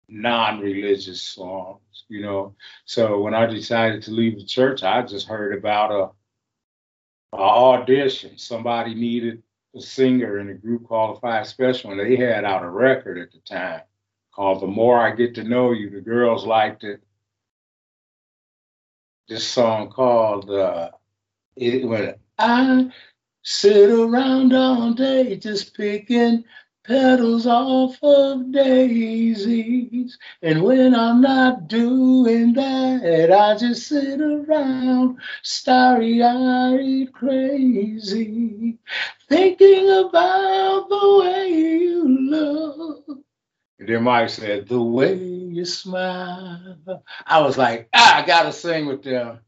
non-religious 0.08 1.20
songs, 1.20 2.04
you 2.08 2.22
know. 2.22 2.54
So 2.84 3.20
when 3.20 3.34
I 3.34 3.46
decided 3.46 4.02
to 4.04 4.10
leave 4.10 4.38
the 4.38 4.44
church, 4.44 4.82
I 4.82 5.02
just 5.02 5.28
heard 5.28 5.56
about 5.56 5.90
a, 5.90 7.36
a 7.36 7.40
audition. 7.40 8.38
Somebody 8.38 8.94
needed 8.94 9.42
a 9.76 9.80
singer 9.80 10.38
in 10.38 10.48
a 10.48 10.54
group 10.54 10.88
called 10.88 11.20
Five 11.20 11.46
Special, 11.46 11.90
and 11.90 12.00
they 12.00 12.16
had 12.16 12.44
out 12.44 12.64
a 12.64 12.70
record 12.70 13.18
at 13.18 13.32
the 13.32 13.40
time 13.40 13.82
called 14.34 14.62
"The 14.62 14.66
More 14.66 14.98
I 14.98 15.14
Get 15.14 15.34
to 15.36 15.44
Know 15.44 15.72
You." 15.72 15.90
The 15.90 16.00
girls 16.00 16.46
liked 16.46 16.84
it 16.84 17.02
this 19.28 19.46
song 19.46 19.90
called 19.90 20.50
uh, 20.50 20.90
it 21.56 21.86
when 21.86 22.14
I 22.38 22.90
sit 23.42 23.90
around 23.90 24.54
all 24.54 24.94
day 24.94 25.36
just 25.36 25.76
picking 25.76 26.44
petals 26.88 27.46
off 27.46 27.96
of 28.02 28.50
daisies. 28.50 30.18
And 30.42 30.62
when 30.62 30.94
I'm 30.94 31.20
not 31.20 31.68
doing 31.68 32.54
that, 32.54 33.30
I 33.32 33.56
just 33.56 33.86
sit 33.86 34.20
around 34.20 35.18
starry 35.42 36.22
eyed 36.22 37.12
crazy, 37.12 38.78
thinking 39.28 39.90
about 39.90 40.88
the 40.88 41.20
way 41.20 41.48
you 41.50 42.08
look 42.30 43.18
and 43.78 43.88
then 43.88 44.02
Mike 44.02 44.28
said, 44.28 44.68
The 44.68 44.82
way 44.82 45.14
you 45.14 45.64
smile. 45.64 46.76
I 47.26 47.40
was 47.40 47.56
like, 47.56 47.88
ah, 47.94 48.22
I 48.22 48.26
gotta 48.26 48.52
sing 48.52 48.86
with 48.86 49.02
them. 49.02 49.38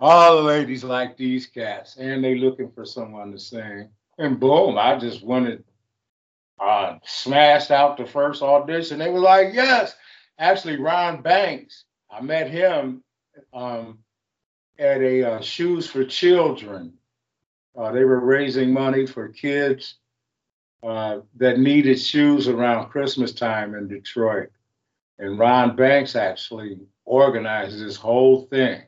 All 0.00 0.36
the 0.36 0.42
ladies 0.42 0.84
like 0.84 1.16
these 1.16 1.46
cats, 1.46 1.96
and 1.96 2.22
they 2.22 2.36
looking 2.36 2.70
for 2.70 2.84
someone 2.84 3.32
to 3.32 3.38
sing. 3.38 3.90
And 4.16 4.40
boom, 4.40 4.78
I 4.78 4.96
just 4.96 5.22
wanted 5.24 5.64
uh 6.60 6.98
smashed 7.04 7.70
out 7.70 7.96
the 7.96 8.06
first 8.06 8.42
audition. 8.42 8.98
They 8.98 9.10
were 9.10 9.20
like, 9.20 9.54
yes. 9.54 9.94
Actually, 10.38 10.76
Ron 10.76 11.22
Banks, 11.22 11.84
I 12.10 12.20
met 12.20 12.48
him 12.50 13.02
um, 13.52 13.98
at 14.78 15.00
a 15.00 15.32
uh, 15.32 15.40
Shoes 15.40 15.88
for 15.88 16.04
Children. 16.04 16.92
Uh, 17.76 17.92
they 17.92 18.04
were 18.04 18.20
raising 18.20 18.72
money 18.72 19.06
for 19.06 19.28
kids 19.28 19.96
uh, 20.82 21.18
that 21.36 21.58
needed 21.58 22.00
shoes 22.00 22.48
around 22.48 22.88
Christmas 22.88 23.32
time 23.32 23.74
in 23.74 23.88
Detroit. 23.88 24.50
And 25.18 25.38
Ron 25.38 25.74
Banks 25.74 26.14
actually 26.14 26.78
organized 27.04 27.84
this 27.84 27.96
whole 27.96 28.42
thing. 28.46 28.82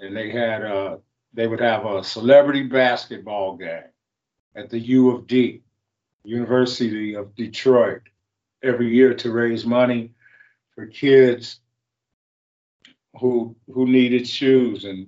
And 0.00 0.16
they 0.16 0.30
had 0.30 0.64
uh, 0.64 0.96
they 1.34 1.46
would 1.46 1.60
have 1.60 1.84
a 1.84 2.02
celebrity 2.02 2.64
basketball 2.64 3.56
game 3.56 3.84
at 4.54 4.70
the 4.70 4.78
U 4.78 5.10
of 5.10 5.26
D, 5.26 5.62
University 6.24 7.14
of 7.14 7.34
Detroit, 7.34 8.02
every 8.62 8.94
year 8.94 9.14
to 9.14 9.32
raise 9.32 9.66
money 9.66 10.12
for 10.74 10.86
kids 10.86 11.60
who 13.20 13.54
who 13.72 13.86
needed 13.86 14.26
shoes 14.26 14.84
and 14.84 15.06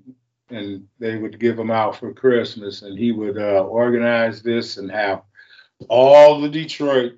and 0.51 0.87
they 0.99 1.17
would 1.17 1.41
give 1.41 1.57
them 1.57 1.71
out 1.71 1.97
for 1.97 2.13
Christmas 2.13 2.83
and 2.83 2.99
he 2.99 3.13
would 3.13 3.39
uh, 3.39 3.65
organize 3.65 4.43
this 4.43 4.77
and 4.77 4.91
have 4.91 5.23
all 5.89 6.41
the 6.41 6.49
Detroit 6.49 7.15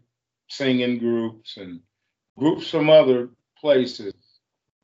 singing 0.49 0.99
groups 0.99 1.57
and 1.57 1.81
groups 2.39 2.71
from 2.71 2.89
other 2.89 3.31
places 3.59 4.15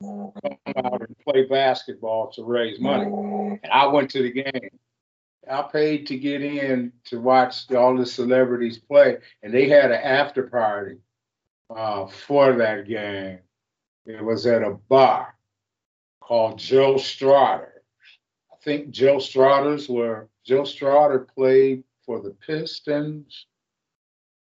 come 0.03 0.33
out 0.77 1.01
and 1.01 1.17
play 1.25 1.45
basketball 1.45 2.31
to 2.33 2.43
raise 2.43 2.81
money. 2.81 3.05
And 3.05 3.73
I 3.73 3.87
went 3.87 4.11
to 4.11 4.23
the 4.23 4.33
game. 4.33 4.71
I 5.51 5.63
paid 5.63 6.07
to 6.07 6.19
get 6.19 6.43
in 6.43 6.93
to 7.07 7.21
watch 7.21 7.71
all 7.73 7.97
the 7.97 8.07
celebrities 8.07 8.79
play, 8.79 9.19
and 9.43 9.53
they 9.53 9.69
had 9.69 9.91
an 9.91 10.01
after 10.01 10.45
party 10.45 10.99
uh, 11.69 12.07
for 12.07 12.55
that 12.55 12.87
game. 12.87 13.39
It 14.07 14.23
was 14.23 14.47
at 14.47 14.63
a 14.63 14.71
bar 14.89 15.35
called 16.21 16.59
Joe 16.59 16.95
Strader. 16.95 17.69
I 18.53 18.57
think 18.63 18.91
Joe 18.91 19.17
Straders 19.17 19.89
were 19.89 20.29
Joe 20.45 20.63
Strader 20.63 21.27
played 21.29 21.85
for 22.07 22.21
the 22.21 22.31
Pistons, 22.31 23.47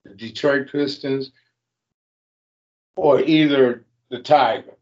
the 0.03 0.13
Detroit 0.13 0.69
Pistons, 0.71 1.31
or 2.95 3.21
either 3.21 3.85
the 4.09 4.19
Tigers. 4.19 4.73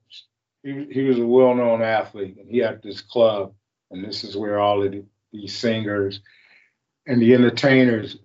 He, 0.64 0.88
he 0.92 1.04
was 1.04 1.20
a 1.20 1.26
well-known 1.26 1.82
athlete, 1.82 2.38
and 2.40 2.50
he 2.50 2.58
had 2.60 2.82
this 2.82 3.02
club, 3.02 3.54
and 3.92 4.04
this 4.04 4.24
is 4.24 4.36
where 4.36 4.60
all 4.60 4.84
of 4.84 4.92
the, 4.92 5.04
these 5.36 5.56
singers 5.56 6.22
and 7.08 7.22
the 7.22 7.34
entertainers 7.34 8.18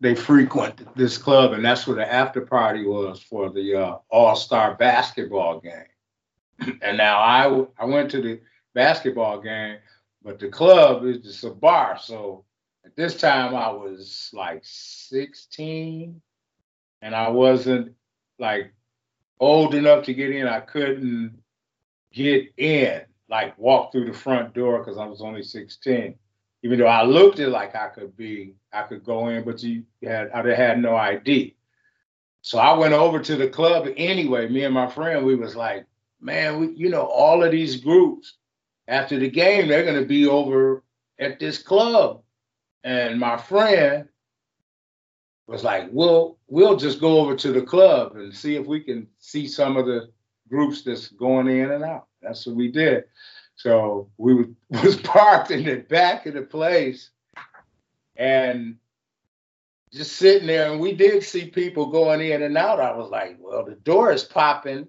they 0.00 0.14
frequent 0.14 0.94
this 0.96 1.16
club, 1.16 1.54
and 1.54 1.64
that's 1.64 1.86
where 1.86 1.96
the 1.96 2.12
after 2.12 2.42
party 2.42 2.84
was 2.84 3.22
for 3.22 3.48
the 3.48 3.74
uh, 3.74 3.98
All 4.10 4.36
Star 4.36 4.74
basketball 4.74 5.60
game. 5.60 6.78
and 6.82 6.98
now 6.98 7.18
I 7.18 7.64
I 7.78 7.86
went 7.86 8.10
to 8.10 8.20
the 8.20 8.40
basketball 8.74 9.40
game, 9.40 9.78
but 10.22 10.38
the 10.38 10.48
club 10.48 11.06
is 11.06 11.18
just 11.18 11.44
a 11.44 11.50
bar. 11.50 11.98
So 11.98 12.44
at 12.84 12.94
this 12.96 13.16
time 13.16 13.54
I 13.54 13.70
was 13.70 14.30
like 14.34 14.60
16, 14.62 16.20
and 17.00 17.14
I 17.14 17.30
wasn't 17.30 17.94
like 18.38 18.74
old 19.40 19.74
enough 19.74 20.04
to 20.04 20.14
get 20.14 20.32
in. 20.32 20.46
I 20.46 20.60
couldn't 20.60 21.38
get 22.12 22.52
in, 22.58 23.02
like 23.30 23.56
walk 23.56 23.92
through 23.92 24.06
the 24.06 24.18
front 24.18 24.52
door 24.52 24.80
because 24.80 24.98
I 24.98 25.06
was 25.06 25.22
only 25.22 25.42
16 25.42 26.16
even 26.64 26.78
though 26.78 26.86
I 26.86 27.02
looked 27.04 27.40
it 27.40 27.50
like 27.50 27.76
I 27.76 27.88
could 27.88 28.16
be, 28.16 28.54
I 28.72 28.84
could 28.84 29.04
go 29.04 29.28
in, 29.28 29.44
but 29.44 29.62
you 29.62 29.84
had 30.02 30.30
I 30.30 30.54
had 30.54 30.80
no 30.80 30.96
ID. 30.96 31.54
So 32.40 32.58
I 32.58 32.72
went 32.72 32.94
over 32.94 33.20
to 33.20 33.36
the 33.36 33.48
club 33.48 33.86
anyway. 33.98 34.48
Me 34.48 34.64
and 34.64 34.72
my 34.72 34.88
friend, 34.88 35.26
we 35.26 35.34
was 35.34 35.54
like, 35.54 35.84
man, 36.22 36.58
we, 36.58 36.70
you 36.74 36.88
know, 36.88 37.02
all 37.02 37.44
of 37.44 37.52
these 37.52 37.76
groups 37.76 38.38
after 38.88 39.18
the 39.18 39.28
game, 39.28 39.68
they're 39.68 39.84
gonna 39.84 40.06
be 40.06 40.26
over 40.26 40.82
at 41.18 41.38
this 41.38 41.58
club. 41.62 42.22
And 42.82 43.20
my 43.20 43.36
friend 43.36 44.08
was 45.46 45.64
like, 45.64 45.90
we'll 45.92 46.38
we'll 46.48 46.76
just 46.76 46.98
go 46.98 47.20
over 47.20 47.36
to 47.36 47.52
the 47.52 47.62
club 47.62 48.16
and 48.16 48.34
see 48.34 48.56
if 48.56 48.66
we 48.66 48.80
can 48.80 49.06
see 49.18 49.46
some 49.46 49.76
of 49.76 49.84
the 49.84 50.08
groups 50.48 50.80
that's 50.80 51.08
going 51.08 51.48
in 51.48 51.72
and 51.72 51.84
out. 51.84 52.06
That's 52.22 52.46
what 52.46 52.56
we 52.56 52.70
did. 52.70 53.04
So 53.56 54.10
we 54.18 54.46
was 54.70 54.96
parked 54.96 55.50
in 55.50 55.64
the 55.64 55.76
back 55.76 56.26
of 56.26 56.34
the 56.34 56.42
place 56.42 57.10
and 58.16 58.76
just 59.92 60.16
sitting 60.16 60.46
there 60.46 60.72
and 60.72 60.80
we 60.80 60.92
did 60.92 61.22
see 61.22 61.46
people 61.46 61.86
going 61.86 62.20
in 62.20 62.42
and 62.42 62.58
out. 62.58 62.80
I 62.80 62.96
was 62.96 63.10
like, 63.10 63.36
well, 63.40 63.64
the 63.64 63.76
door 63.76 64.12
is 64.12 64.24
popping 64.24 64.88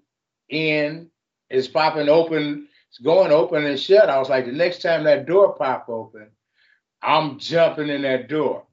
in, 0.50 1.10
it's 1.50 1.68
popping 1.68 2.10
open, 2.10 2.68
it's 2.90 2.98
going 2.98 3.32
open 3.32 3.66
and 3.66 3.80
shut. 3.80 4.10
I 4.10 4.18
was 4.18 4.30
like, 4.30 4.46
the 4.46 4.52
next 4.52 4.82
time 4.82 5.04
that 5.04 5.28
door 5.28 5.54
pop 5.54 5.90
open, 5.90 6.30
I'm 7.02 7.38
jumping 7.38 7.90
in 7.90 8.02
that 8.02 8.30
door. 8.30 8.66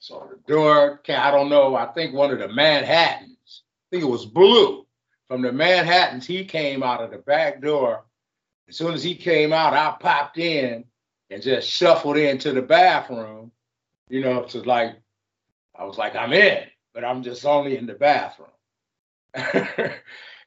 So 0.00 0.28
the 0.30 0.52
door, 0.52 1.00
I 1.08 1.30
don't 1.30 1.48
know, 1.48 1.76
I 1.76 1.86
think 1.86 2.12
one 2.12 2.32
of 2.32 2.38
the 2.38 2.48
Manhattans, 2.48 3.62
I 3.62 3.86
think 3.90 4.02
it 4.02 4.10
was 4.10 4.26
blue. 4.26 4.84
From 5.28 5.42
the 5.42 5.52
Manhattans, 5.52 6.26
he 6.26 6.44
came 6.44 6.82
out 6.82 7.02
of 7.02 7.10
the 7.10 7.18
back 7.18 7.60
door 7.60 8.04
as 8.68 8.76
soon 8.76 8.94
as 8.94 9.02
he 9.02 9.14
came 9.14 9.52
out, 9.52 9.74
I 9.74 9.94
popped 10.00 10.38
in 10.38 10.84
and 11.30 11.42
just 11.42 11.68
shuffled 11.68 12.16
into 12.16 12.52
the 12.52 12.62
bathroom, 12.62 13.52
you 14.08 14.20
know, 14.20 14.42
to 14.44 14.62
like, 14.62 14.96
I 15.74 15.84
was 15.84 15.98
like, 15.98 16.16
I'm 16.16 16.32
in, 16.32 16.64
but 16.94 17.04
I'm 17.04 17.22
just 17.22 17.44
only 17.44 17.76
in 17.76 17.86
the 17.86 17.94
bathroom. 17.94 18.48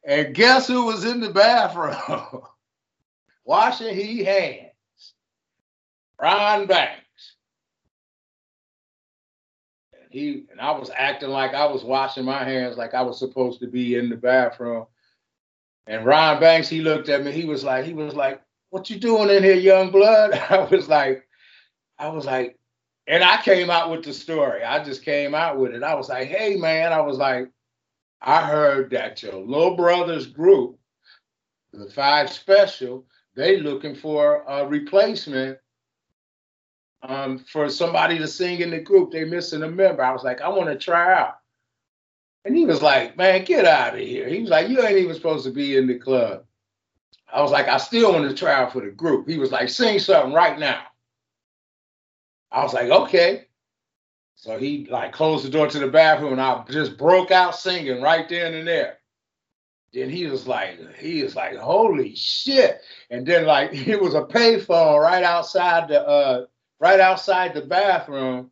and 0.03 0.35
guess 0.35 0.67
who 0.67 0.85
was 0.85 1.05
in 1.05 1.19
the 1.19 1.29
bathroom? 1.29 2.41
Washing 3.45 3.95
his 3.95 4.25
hands. 4.25 4.69
Ron 6.21 6.67
Banks. 6.67 7.35
And 9.93 10.11
he 10.11 10.45
and 10.51 10.59
I 10.59 10.71
was 10.71 10.91
acting 10.95 11.29
like 11.29 11.53
I 11.53 11.65
was 11.65 11.83
washing 11.83 12.25
my 12.25 12.43
hands 12.43 12.77
like 12.77 12.93
I 12.93 13.01
was 13.01 13.17
supposed 13.17 13.61
to 13.61 13.67
be 13.67 13.95
in 13.95 14.09
the 14.09 14.17
bathroom. 14.17 14.85
And 15.89 16.05
Ron 16.05 16.39
Banks, 16.39 16.69
he 16.69 16.81
looked 16.81 17.09
at 17.09 17.23
me. 17.23 17.31
He 17.31 17.45
was 17.45 17.63
like, 17.63 17.83
he 17.83 17.93
was 17.93 18.13
like, 18.13 18.39
"What 18.69 18.91
you 18.91 18.99
doing 18.99 19.31
in 19.31 19.43
here, 19.43 19.55
young 19.55 19.89
blood?" 19.89 20.33
I 20.49 20.59
was 20.69 20.87
like, 20.87 21.27
I 21.97 22.09
was 22.09 22.27
like, 22.27 22.59
and 23.07 23.23
I 23.23 23.41
came 23.41 23.71
out 23.71 23.89
with 23.89 24.05
the 24.05 24.13
story. 24.13 24.63
I 24.63 24.83
just 24.83 25.03
came 25.03 25.33
out 25.33 25.57
with 25.57 25.73
it. 25.73 25.81
I 25.81 25.95
was 25.95 26.07
like, 26.07 26.27
"Hey, 26.27 26.55
man," 26.55 26.93
I 26.93 27.01
was 27.01 27.17
like, 27.17 27.49
"I 28.21 28.45
heard 28.45 28.91
that 28.91 29.23
your 29.23 29.33
little 29.33 29.75
brother's 29.75 30.27
group, 30.27 30.77
the 31.73 31.89
Five 31.89 32.31
Special, 32.31 33.07
they 33.35 33.59
looking 33.59 33.95
for 33.95 34.43
a 34.47 34.67
replacement." 34.67 35.57
Um, 37.01 37.39
for 37.39 37.69
somebody 37.69 38.17
to 38.19 38.27
sing 38.27 38.59
in 38.59 38.71
the 38.71 38.79
group, 38.79 39.11
they 39.11 39.23
missing 39.23 39.63
a 39.63 39.69
member. 39.69 40.03
I 40.03 40.11
was 40.11 40.25
like, 40.25 40.41
I 40.41 40.49
want 40.49 40.69
to 40.69 40.75
try 40.75 41.13
out. 41.13 41.37
And 42.45 42.55
he 42.55 42.65
was 42.65 42.81
like, 42.81 43.17
man, 43.17 43.43
get 43.43 43.65
out 43.65 43.93
of 43.93 43.99
here. 43.99 44.27
He 44.27 44.41
was 44.41 44.49
like, 44.49 44.69
you 44.69 44.81
ain't 44.81 44.97
even 44.97 45.13
supposed 45.13 45.45
to 45.45 45.51
be 45.51 45.77
in 45.77 45.87
the 45.87 45.99
club. 45.99 46.45
I 47.31 47.41
was 47.41 47.51
like, 47.51 47.67
I 47.67 47.77
still 47.77 48.13
want 48.13 48.29
to 48.29 48.35
try 48.35 48.53
out 48.53 48.73
for 48.73 48.81
the 48.81 48.91
group. 48.91 49.27
He 49.27 49.37
was 49.37 49.51
like, 49.51 49.69
sing 49.69 49.99
something 49.99 50.33
right 50.33 50.57
now. 50.57 50.81
I 52.51 52.63
was 52.63 52.73
like, 52.73 52.89
okay. 52.89 53.45
So 54.35 54.57
he 54.57 54.87
like 54.89 55.11
closed 55.11 55.45
the 55.45 55.49
door 55.49 55.67
to 55.67 55.79
the 55.79 55.87
bathroom 55.87 56.31
and 56.31 56.41
I 56.41 56.63
just 56.69 56.97
broke 56.97 57.29
out 57.29 57.55
singing 57.55 58.01
right 58.01 58.27
then 58.27 58.53
and 58.53 58.67
there. 58.67 58.97
Then 59.93 60.09
he 60.09 60.27
was 60.27 60.47
like, 60.47 60.79
he 60.97 61.23
was 61.23 61.35
like, 61.35 61.57
holy 61.57 62.15
shit. 62.15 62.81
And 63.09 63.25
then 63.25 63.45
like 63.45 63.73
it 63.87 64.01
was 64.01 64.13
a 64.13 64.21
payphone 64.21 65.01
right 65.01 65.23
outside 65.23 65.89
the 65.89 66.01
uh 66.07 66.45
right 66.79 66.99
outside 66.99 67.53
the 67.53 67.61
bathroom 67.61 68.49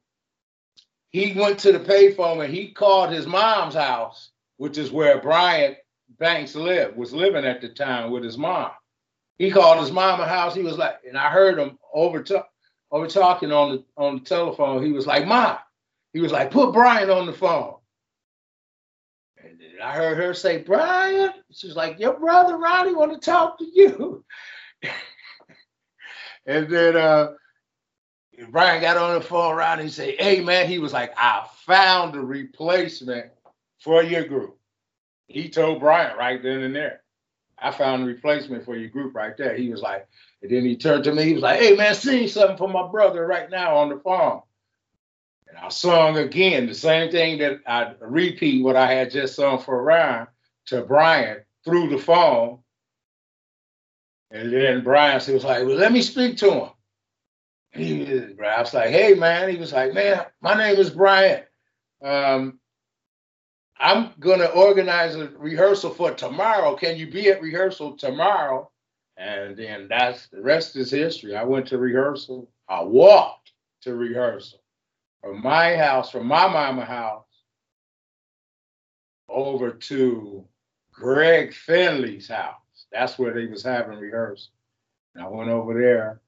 he 1.12 1.34
went 1.34 1.60
to 1.60 1.72
the 1.72 1.80
payphone 1.80 2.44
and 2.44 2.54
he 2.54 2.72
called 2.72 3.12
his 3.12 3.26
mom's 3.26 3.76
house, 3.76 4.32
which 4.58 4.78
is 4.78 4.92
where 4.92 5.22
Bryant 5.22 5.78
Banks 6.20 6.56
lived, 6.56 6.98
was 6.98 7.14
living 7.14 7.46
at 7.46 7.62
the 7.62 7.70
time 7.70 8.12
with 8.12 8.24
his 8.24 8.38
mom. 8.38 8.72
He 9.38 9.52
called 9.52 9.80
his 9.80 9.92
mama 9.92 10.26
house. 10.26 10.56
He 10.56 10.64
was 10.64 10.78
like, 10.78 10.96
and 11.08 11.18
I 11.18 11.30
heard 11.30 11.60
him 11.60 11.78
over 11.94 12.24
talk, 12.24 12.50
over 12.92 13.08
talking 13.08 13.52
on 13.52 13.72
the 13.72 13.84
on 13.96 14.16
the 14.16 14.22
telephone. 14.22 14.84
He 14.84 14.92
was 14.92 15.06
like, 15.06 15.28
"Ma," 15.28 15.60
he 16.14 16.20
was 16.20 16.32
like, 16.32 16.52
"Put 16.52 16.74
Brian 16.74 17.10
on 17.10 17.28
the 17.28 17.34
phone." 17.34 17.76
And 19.38 19.60
I 19.84 19.94
heard 19.94 20.18
her 20.18 20.34
say, 20.34 20.60
"Brian," 20.60 21.34
she's 21.52 21.76
like, 21.76 22.00
"Your 22.00 22.20
brother 22.20 22.58
Ronnie 22.58 22.96
want 22.96 23.14
to 23.14 23.20
talk 23.20 23.60
to 23.60 23.66
you." 23.66 24.26
and 26.48 26.68
then 26.68 26.98
uh, 26.98 27.34
Brian 28.46 28.82
got 28.82 28.98
on 28.98 29.16
the 29.16 29.22
phone 29.22 29.54
around 29.54 29.80
and 29.80 29.88
he 29.88 29.94
said, 29.94 30.16
Hey 30.20 30.42
man, 30.42 30.68
he 30.68 30.80
was 30.80 30.94
like, 30.94 31.14
I 31.18 31.48
found 31.66 32.16
a 32.16 32.22
replacement 32.22 33.32
for 33.80 34.04
your 34.04 34.26
group. 34.26 34.58
He 35.28 35.50
told 35.50 35.80
Brian 35.80 36.16
right 36.18 36.42
then 36.42 36.62
and 36.62 36.76
there. 36.76 37.02
I 37.58 37.72
found 37.72 38.04
a 38.04 38.06
replacement 38.06 38.64
for 38.64 38.78
your 38.78 38.90
group 38.90 39.16
right 39.16 39.36
there. 39.36 39.56
He 39.56 39.70
was 39.70 39.82
like, 39.82 40.08
and 40.44 40.52
then 40.52 40.64
he 40.64 40.78
turned 40.78 41.04
to 41.06 41.14
me, 41.14 41.24
he 41.24 41.34
was 41.34 41.42
like, 41.42 41.60
Hey 41.60 41.76
man, 41.76 41.96
sing 41.96 42.28
something 42.28 42.58
for 42.58 42.70
my 42.70 42.88
brother 42.88 43.26
right 43.26 43.50
now 43.50 43.78
on 43.78 43.90
the 43.90 43.98
phone. 43.98 44.42
And 45.50 45.58
I 45.58 45.70
sung 45.70 46.18
again 46.18 46.68
the 46.68 46.76
same 46.76 47.12
thing 47.12 47.40
that 47.40 47.62
I 47.66 47.94
repeat 48.02 48.64
what 48.64 48.76
I 48.76 48.92
had 48.92 49.10
just 49.10 49.36
sung 49.36 49.60
for 49.60 49.82
Ryan 49.82 50.28
to 50.68 50.84
Brian 50.84 51.40
through 51.66 51.90
the 51.90 51.98
phone. 51.98 52.60
And 54.30 54.54
then 54.54 54.84
Brian 54.84 55.16
was 55.16 55.44
like, 55.44 55.66
Well, 55.66 55.78
let 55.78 55.92
me 55.92 56.04
speak 56.04 56.38
to 56.38 56.52
him 56.52 56.70
he 57.78 58.00
was, 58.00 58.24
I 58.44 58.62
was 58.62 58.74
like, 58.74 58.90
hey 58.90 59.14
man, 59.14 59.50
he 59.50 59.58
was 59.58 59.74
like, 59.74 59.94
man, 59.94 60.26
my 60.42 60.56
name 60.56 60.78
is 60.78 60.90
Brian. 60.90 61.44
Um, 62.04 62.60
I'm 63.80 64.12
gonna 64.20 64.46
organize 64.46 65.16
a 65.16 65.28
rehearsal 65.38 65.92
for 65.92 66.12
tomorrow. 66.14 66.76
Can 66.76 66.98
you 66.98 67.10
be 67.10 67.30
at 67.30 67.42
rehearsal 67.42 67.96
tomorrow? 67.96 68.72
And 69.18 69.58
then 69.58 69.88
that's 69.90 70.28
the 70.28 70.42
rest 70.42 70.76
is 70.76 70.92
history. 70.92 71.36
I 71.36 71.44
went 71.44 71.68
to 71.68 71.78
rehearsal. 71.78 72.50
I 72.70 72.82
walked 72.84 73.52
to 73.82 73.96
rehearsal 73.96 74.60
from 75.22 75.42
my 75.42 75.76
house, 75.76 76.12
from 76.12 76.28
my 76.28 76.48
mama 76.48 76.86
house, 76.86 77.26
over 79.30 79.72
to 79.72 80.46
Greg 80.92 81.54
Finley's 81.54 82.28
house. 82.28 82.56
That's 82.92 83.20
where 83.20 83.34
they 83.34 83.48
was 83.48 83.64
having 83.64 84.00
rehearsal. 84.00 84.52
And 85.16 85.24
I 85.24 85.28
went 85.28 85.50
over 85.50 85.74
there. 85.80 86.22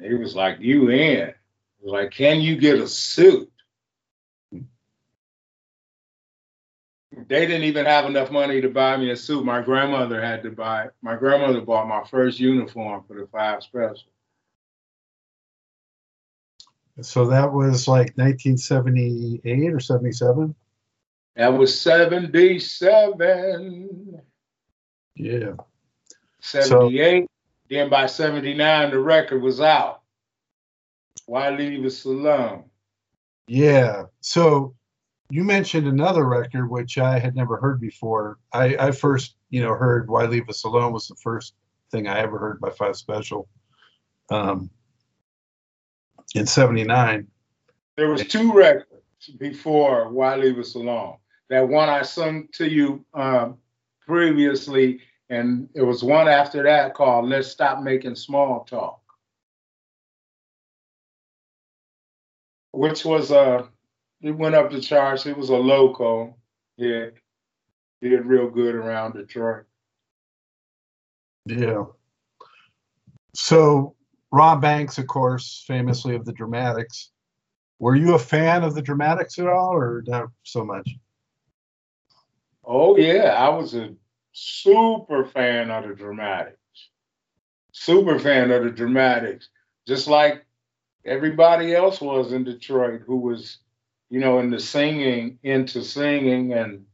He 0.00 0.14
was 0.14 0.34
like, 0.34 0.60
"You 0.60 0.90
in?" 0.90 1.34
Like, 1.82 2.10
"Can 2.10 2.40
you 2.40 2.56
get 2.56 2.78
a 2.78 2.88
suit?" 2.88 3.50
They 7.26 7.46
didn't 7.46 7.64
even 7.64 7.84
have 7.84 8.06
enough 8.06 8.30
money 8.30 8.60
to 8.60 8.68
buy 8.68 8.96
me 8.96 9.10
a 9.10 9.16
suit. 9.16 9.44
My 9.44 9.60
grandmother 9.60 10.22
had 10.22 10.42
to 10.44 10.50
buy. 10.50 10.88
My 11.02 11.16
grandmother 11.16 11.60
bought 11.60 11.88
my 11.88 12.04
first 12.04 12.38
uniform 12.38 13.02
for 13.08 13.14
the 13.14 13.26
five 13.26 13.62
special. 13.62 14.06
So 17.00 17.26
that 17.26 17.52
was 17.52 17.88
like 17.88 18.16
1978 18.16 19.72
or 19.72 19.80
77. 19.80 20.54
That 21.36 21.48
was 21.48 21.80
77, 21.80 24.22
Yeah. 25.14 25.52
78. 26.40 27.26
Then 27.70 27.88
by 27.88 28.06
79, 28.06 28.90
the 28.90 28.98
record 28.98 29.42
was 29.42 29.60
out. 29.60 30.02
Why 31.26 31.50
leave 31.50 31.84
us 31.84 32.04
alone? 32.04 32.64
Yeah. 33.46 34.04
So 34.20 34.74
you 35.30 35.44
mentioned 35.44 35.86
another 35.86 36.24
record 36.24 36.70
which 36.70 36.96
I 36.98 37.18
had 37.18 37.36
never 37.36 37.58
heard 37.58 37.80
before. 37.80 38.38
I, 38.52 38.76
I 38.78 38.90
first, 38.92 39.36
you 39.50 39.62
know, 39.62 39.74
heard 39.74 40.08
"Why 40.08 40.24
Leave 40.24 40.48
Us 40.48 40.64
Alone" 40.64 40.92
was 40.92 41.08
the 41.08 41.16
first 41.16 41.54
thing 41.90 42.06
I 42.06 42.20
ever 42.20 42.38
heard 42.38 42.60
by 42.60 42.70
Five 42.70 42.96
Special. 42.96 43.48
Um, 44.30 44.70
in 46.34 46.46
'79. 46.46 47.26
There 47.96 48.10
was 48.10 48.26
two 48.26 48.52
records 48.52 49.28
before 49.38 50.08
Why 50.08 50.36
Leave 50.36 50.58
Us 50.58 50.74
Alone. 50.74 51.16
That 51.50 51.66
one 51.66 51.88
I 51.88 52.02
sung 52.02 52.48
to 52.54 52.68
you 52.68 53.04
um, 53.14 53.58
previously, 54.06 55.00
and 55.30 55.68
it 55.74 55.82
was 55.82 56.02
one 56.02 56.28
after 56.28 56.62
that 56.62 56.94
called 56.94 57.28
"Let's 57.28 57.48
Stop 57.48 57.82
Making 57.82 58.14
Small 58.14 58.64
Talk," 58.64 59.00
which 62.72 63.04
was 63.04 63.30
a 63.30 63.38
uh, 63.38 63.66
it 64.20 64.32
went 64.32 64.54
up 64.54 64.70
the 64.70 64.80
charts. 64.80 65.26
It 65.26 65.36
was 65.36 65.50
a 65.50 65.56
loco. 65.56 66.36
Yeah, 66.76 67.06
did 68.00 68.26
real 68.26 68.48
good 68.48 68.74
around 68.74 69.14
Detroit. 69.14 69.64
Yeah. 71.46 71.84
So 73.34 73.94
Ron 74.32 74.60
Banks, 74.60 74.98
of 74.98 75.06
course, 75.06 75.64
famously 75.66 76.14
of 76.14 76.24
the 76.24 76.32
Dramatics. 76.32 77.10
Were 77.78 77.94
you 77.94 78.14
a 78.14 78.18
fan 78.18 78.64
of 78.64 78.74
the 78.74 78.82
Dramatics 78.82 79.38
at 79.38 79.46
all, 79.46 79.74
or 79.74 80.02
not 80.06 80.30
so 80.42 80.64
much? 80.64 80.90
Oh 82.64 82.96
yeah, 82.96 83.34
I 83.38 83.48
was 83.48 83.74
a 83.74 83.94
super 84.40 85.24
fan 85.24 85.70
of 85.70 85.88
the 85.88 85.94
Dramatics. 85.94 86.56
Super 87.72 88.18
fan 88.18 88.50
of 88.50 88.64
the 88.64 88.70
Dramatics, 88.70 89.48
just 89.86 90.08
like 90.08 90.44
everybody 91.04 91.74
else 91.74 92.00
was 92.00 92.32
in 92.32 92.44
Detroit 92.44 93.02
who 93.06 93.16
was, 93.16 93.58
you 94.10 94.20
know, 94.20 94.38
into 94.40 94.58
singing, 94.58 95.38
into 95.42 95.84
singing 95.84 96.52
and 96.52 96.84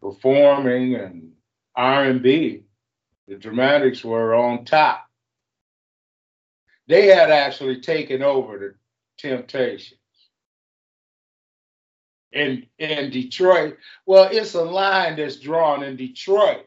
performing 0.00 0.96
and 0.96 1.32
R 1.76 2.04
and 2.04 2.22
B. 2.22 2.64
The 3.28 3.36
Dramatics 3.36 4.04
were 4.04 4.34
on 4.34 4.64
top 4.64 5.04
they 6.86 7.06
had 7.06 7.30
actually 7.30 7.80
taken 7.80 8.22
over 8.22 8.58
the 8.58 8.74
Temptations. 9.16 10.00
In 12.32 12.66
in 12.78 13.10
Detroit, 13.10 13.78
well, 14.06 14.28
it's 14.30 14.54
a 14.54 14.62
line 14.62 15.16
that's 15.16 15.36
drawn 15.36 15.84
in 15.84 15.94
Detroit 15.94 16.66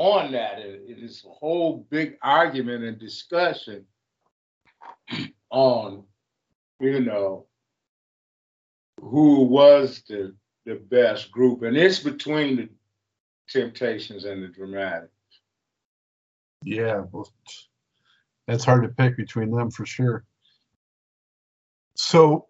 on 0.00 0.32
that. 0.32 0.58
it 0.60 0.98
is 0.98 1.26
a 1.26 1.28
whole 1.28 1.86
big 1.90 2.16
argument 2.22 2.82
and 2.84 2.98
discussion 2.98 3.84
on, 5.50 6.04
you 6.80 7.00
know, 7.00 7.46
who 8.98 9.42
was 9.42 10.02
the 10.08 10.34
the 10.64 10.76
best 10.76 11.30
group, 11.30 11.62
and 11.62 11.76
it's 11.76 11.98
between 11.98 12.56
the 12.56 12.68
Temptations 13.50 14.24
and 14.24 14.42
the 14.42 14.48
Dramatics. 14.48 15.12
Yeah, 16.64 17.02
well, 17.12 17.30
it's 18.48 18.64
hard 18.64 18.84
to 18.84 18.88
pick 18.88 19.18
between 19.18 19.50
them 19.50 19.70
for 19.70 19.84
sure. 19.84 20.24
So, 21.94 22.46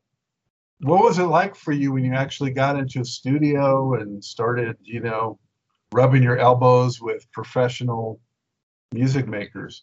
what 0.80 1.02
was 1.02 1.18
it 1.18 1.24
like 1.24 1.56
for 1.56 1.72
you 1.72 1.92
when 1.92 2.04
you 2.04 2.14
actually 2.14 2.52
got 2.52 2.78
into 2.78 3.00
a 3.00 3.04
studio 3.04 3.94
and 3.94 4.22
started, 4.22 4.76
you 4.82 5.00
know, 5.00 5.40
rubbing 5.92 6.22
your 6.22 6.38
elbows 6.38 7.00
with 7.00 7.30
professional 7.32 8.20
music 8.92 9.26
makers? 9.26 9.82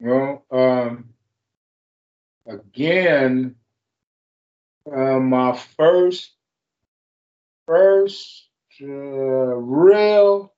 Well, 0.00 0.44
um, 0.50 1.10
again, 2.46 3.56
uh, 4.90 5.18
my 5.18 5.56
first 5.76 6.32
first 7.66 8.48
uh, 8.80 8.86
real 8.86 10.54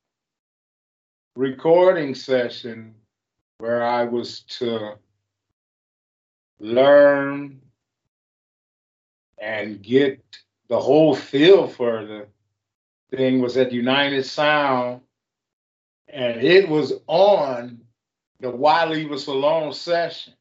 recording 1.34 2.14
session 2.14 2.94
where 3.58 3.82
I 3.82 4.04
was 4.04 4.42
to 4.58 4.96
learn 6.60 7.60
and 9.38 9.82
get 9.82 10.22
the 10.70 10.80
whole 10.80 11.14
feel 11.14 11.66
for 11.66 12.06
the 12.06 12.26
thing 13.14 13.42
was 13.42 13.58
at 13.58 13.72
United 13.72 14.24
Sound, 14.24 15.02
and 16.08 16.40
it 16.42 16.66
was 16.66 16.94
on 17.06 17.80
the 18.40 18.50
Why 18.50 18.86
Leave 18.86 19.12
Us 19.12 19.26
Alone 19.26 19.74
session. 19.74 20.32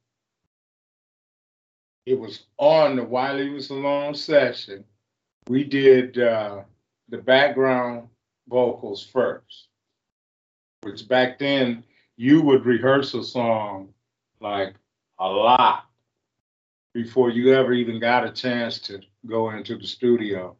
It 2.06 2.18
was 2.18 2.46
on 2.58 2.96
the 2.96 3.04
Why 3.04 3.34
Leave 3.34 3.58
Us 3.58 3.70
Alone 3.70 4.16
session. 4.16 4.86
We 5.50 5.66
did 5.66 6.18
uh, 6.18 6.62
the 7.10 7.18
background 7.18 8.08
vocals 8.48 9.04
first 9.04 9.70
which 10.82 11.08
back 11.08 11.40
then 11.40 11.84
you 12.18 12.42
would 12.42 12.66
rehearse 12.66 13.14
a 13.14 13.24
song 13.24 13.90
like 14.40 14.76
a 15.20 15.28
lot 15.28 15.86
before 16.94 17.30
you 17.30 17.54
ever 17.54 17.74
even 17.74 18.00
got 18.00 18.26
a 18.26 18.32
chance 18.32 18.80
to 18.80 19.00
go 19.26 19.50
into 19.52 19.78
the 19.78 19.88
studio 19.88 20.56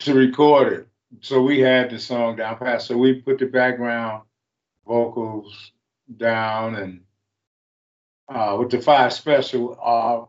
to 0.00 0.14
record 0.14 0.72
it. 0.72 0.88
So 1.20 1.42
we 1.42 1.60
had 1.60 1.90
the 1.90 1.98
song 1.98 2.36
down 2.36 2.58
pat. 2.58 2.82
So 2.82 2.96
we 2.96 3.20
put 3.20 3.38
the 3.38 3.46
background 3.46 4.22
vocals 4.86 5.72
down 6.16 6.76
and 6.76 7.00
uh, 8.28 8.56
with 8.58 8.70
the 8.70 8.80
five 8.80 9.12
special, 9.12 9.78
uh, 9.82 10.26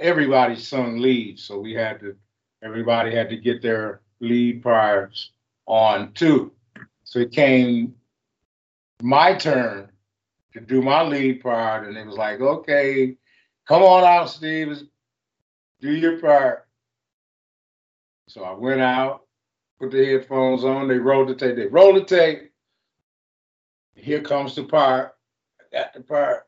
everybody 0.00 0.56
sung 0.56 0.98
lead. 0.98 1.38
So 1.38 1.58
we 1.58 1.72
had 1.72 2.00
to, 2.00 2.16
everybody 2.62 3.14
had 3.14 3.30
to 3.30 3.36
get 3.36 3.62
their 3.62 4.02
lead 4.20 4.62
parts 4.62 5.30
on 5.66 6.12
too. 6.12 6.52
So 7.04 7.20
it 7.20 7.32
came 7.32 7.94
my 9.02 9.34
turn 9.34 9.90
to 10.52 10.60
do 10.60 10.82
my 10.82 11.02
lead 11.02 11.42
part, 11.42 11.86
and 11.86 11.96
it 11.96 12.06
was 12.06 12.16
like, 12.16 12.40
okay, 12.40 13.16
come 13.66 13.82
on 13.82 14.04
out, 14.04 14.30
Steve, 14.30 14.82
do 15.80 15.94
your 15.94 16.20
part. 16.20 16.66
So 18.28 18.44
I 18.44 18.52
went 18.52 18.80
out, 18.80 19.22
put 19.78 19.90
the 19.90 20.04
headphones 20.04 20.64
on, 20.64 20.88
they 20.88 20.98
rolled 20.98 21.28
the 21.28 21.34
tape, 21.34 21.56
they 21.56 21.66
rolled 21.66 21.96
the 21.96 22.04
tape. 22.04 22.50
Here 23.94 24.20
comes 24.20 24.54
the 24.54 24.64
part. 24.64 25.16
I 25.60 25.76
got 25.76 25.94
the 25.94 26.00
part. 26.00 26.46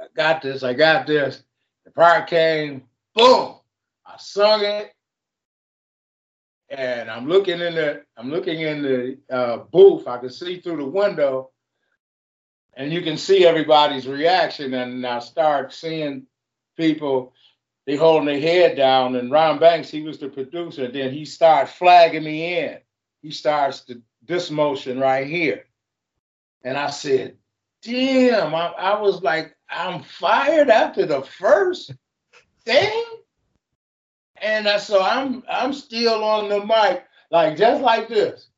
I 0.00 0.06
got 0.14 0.42
this, 0.42 0.62
I 0.62 0.74
got 0.74 1.06
this. 1.06 1.42
The 1.84 1.90
part 1.90 2.28
came, 2.28 2.84
boom. 3.14 3.56
I 4.06 4.16
sung 4.18 4.64
it 4.64 4.92
and 6.70 7.10
I'm 7.10 7.28
looking 7.28 7.60
in 7.60 7.74
the 7.74 8.02
I'm 8.16 8.30
looking 8.30 8.60
in 8.60 8.82
the 8.82 9.18
uh, 9.28 9.58
booth. 9.58 10.06
I 10.06 10.18
can 10.18 10.30
see 10.30 10.60
through 10.60 10.76
the 10.76 10.84
window, 10.84 11.50
and 12.74 12.92
you 12.92 13.02
can 13.02 13.16
see 13.16 13.44
everybody's 13.44 14.06
reaction. 14.06 14.74
And 14.74 15.04
I 15.06 15.18
start 15.18 15.72
seeing 15.72 16.26
people 16.76 17.34
they 17.90 17.96
holding 17.96 18.26
their 18.26 18.40
head 18.40 18.76
down. 18.76 19.16
And 19.16 19.32
Ron 19.32 19.58
Banks, 19.58 19.90
he 19.90 20.02
was 20.02 20.18
the 20.18 20.28
producer. 20.28 20.86
Then 20.86 21.12
he 21.12 21.24
starts 21.24 21.72
flagging 21.72 22.22
me 22.22 22.58
in. 22.60 22.78
He 23.20 23.32
starts 23.32 23.80
the, 23.80 24.00
this 24.24 24.48
motion 24.48 25.00
right 25.00 25.26
here, 25.26 25.64
and 26.62 26.78
I 26.78 26.90
said, 26.90 27.36
"Damn!" 27.82 28.54
I, 28.54 28.68
I 28.68 29.00
was 29.00 29.22
like, 29.22 29.56
"I'm 29.68 30.04
fired 30.04 30.70
after 30.70 31.04
the 31.04 31.22
first 31.22 31.92
thing." 32.64 33.04
And 34.40 34.68
uh, 34.68 34.78
so 34.78 35.02
I'm 35.02 35.42
I'm 35.50 35.72
still 35.72 36.22
on 36.22 36.48
the 36.48 36.64
mic, 36.64 37.04
like 37.32 37.56
just 37.58 37.82
like 37.82 38.08
this. 38.08 38.48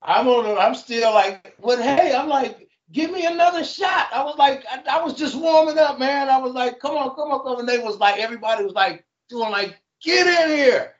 I'm 0.00 0.26
on. 0.26 0.58
I'm 0.58 0.74
still 0.74 1.12
like, 1.12 1.54
but 1.62 1.80
hey, 1.80 2.14
I'm 2.16 2.28
like, 2.28 2.68
give 2.92 3.10
me 3.10 3.26
another 3.26 3.64
shot. 3.64 4.08
I 4.12 4.22
was 4.22 4.36
like, 4.36 4.64
I, 4.70 4.98
I, 4.98 5.02
was 5.02 5.14
just 5.14 5.34
warming 5.34 5.78
up, 5.78 5.98
man. 5.98 6.28
I 6.28 6.38
was 6.38 6.52
like, 6.52 6.78
come 6.78 6.96
on, 6.96 7.14
come 7.14 7.30
on, 7.30 7.40
come 7.40 7.54
on. 7.54 7.60
And 7.60 7.68
they 7.68 7.78
was 7.78 7.98
like, 7.98 8.20
everybody 8.20 8.64
was 8.64 8.74
like 8.74 9.04
doing 9.28 9.50
like, 9.50 9.80
get 10.02 10.26
in 10.26 10.56
here. 10.56 10.94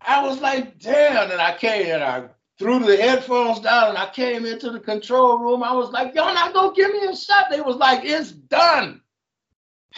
I 0.00 0.26
was 0.26 0.40
like, 0.40 0.78
damn. 0.78 1.30
And 1.30 1.40
I 1.40 1.56
came 1.56 1.86
and 1.92 2.02
I 2.02 2.24
threw 2.58 2.78
the 2.80 2.96
headphones 2.96 3.60
down 3.60 3.90
and 3.90 3.98
I 3.98 4.10
came 4.10 4.46
into 4.46 4.70
the 4.70 4.80
control 4.80 5.38
room. 5.38 5.62
I 5.62 5.72
was 5.72 5.90
like, 5.90 6.14
y'all 6.14 6.34
not 6.34 6.54
gonna 6.54 6.74
give 6.74 6.92
me 6.92 7.06
a 7.06 7.16
shot. 7.16 7.46
They 7.50 7.60
was 7.60 7.76
like, 7.76 8.04
it's 8.04 8.32
done. 8.32 9.02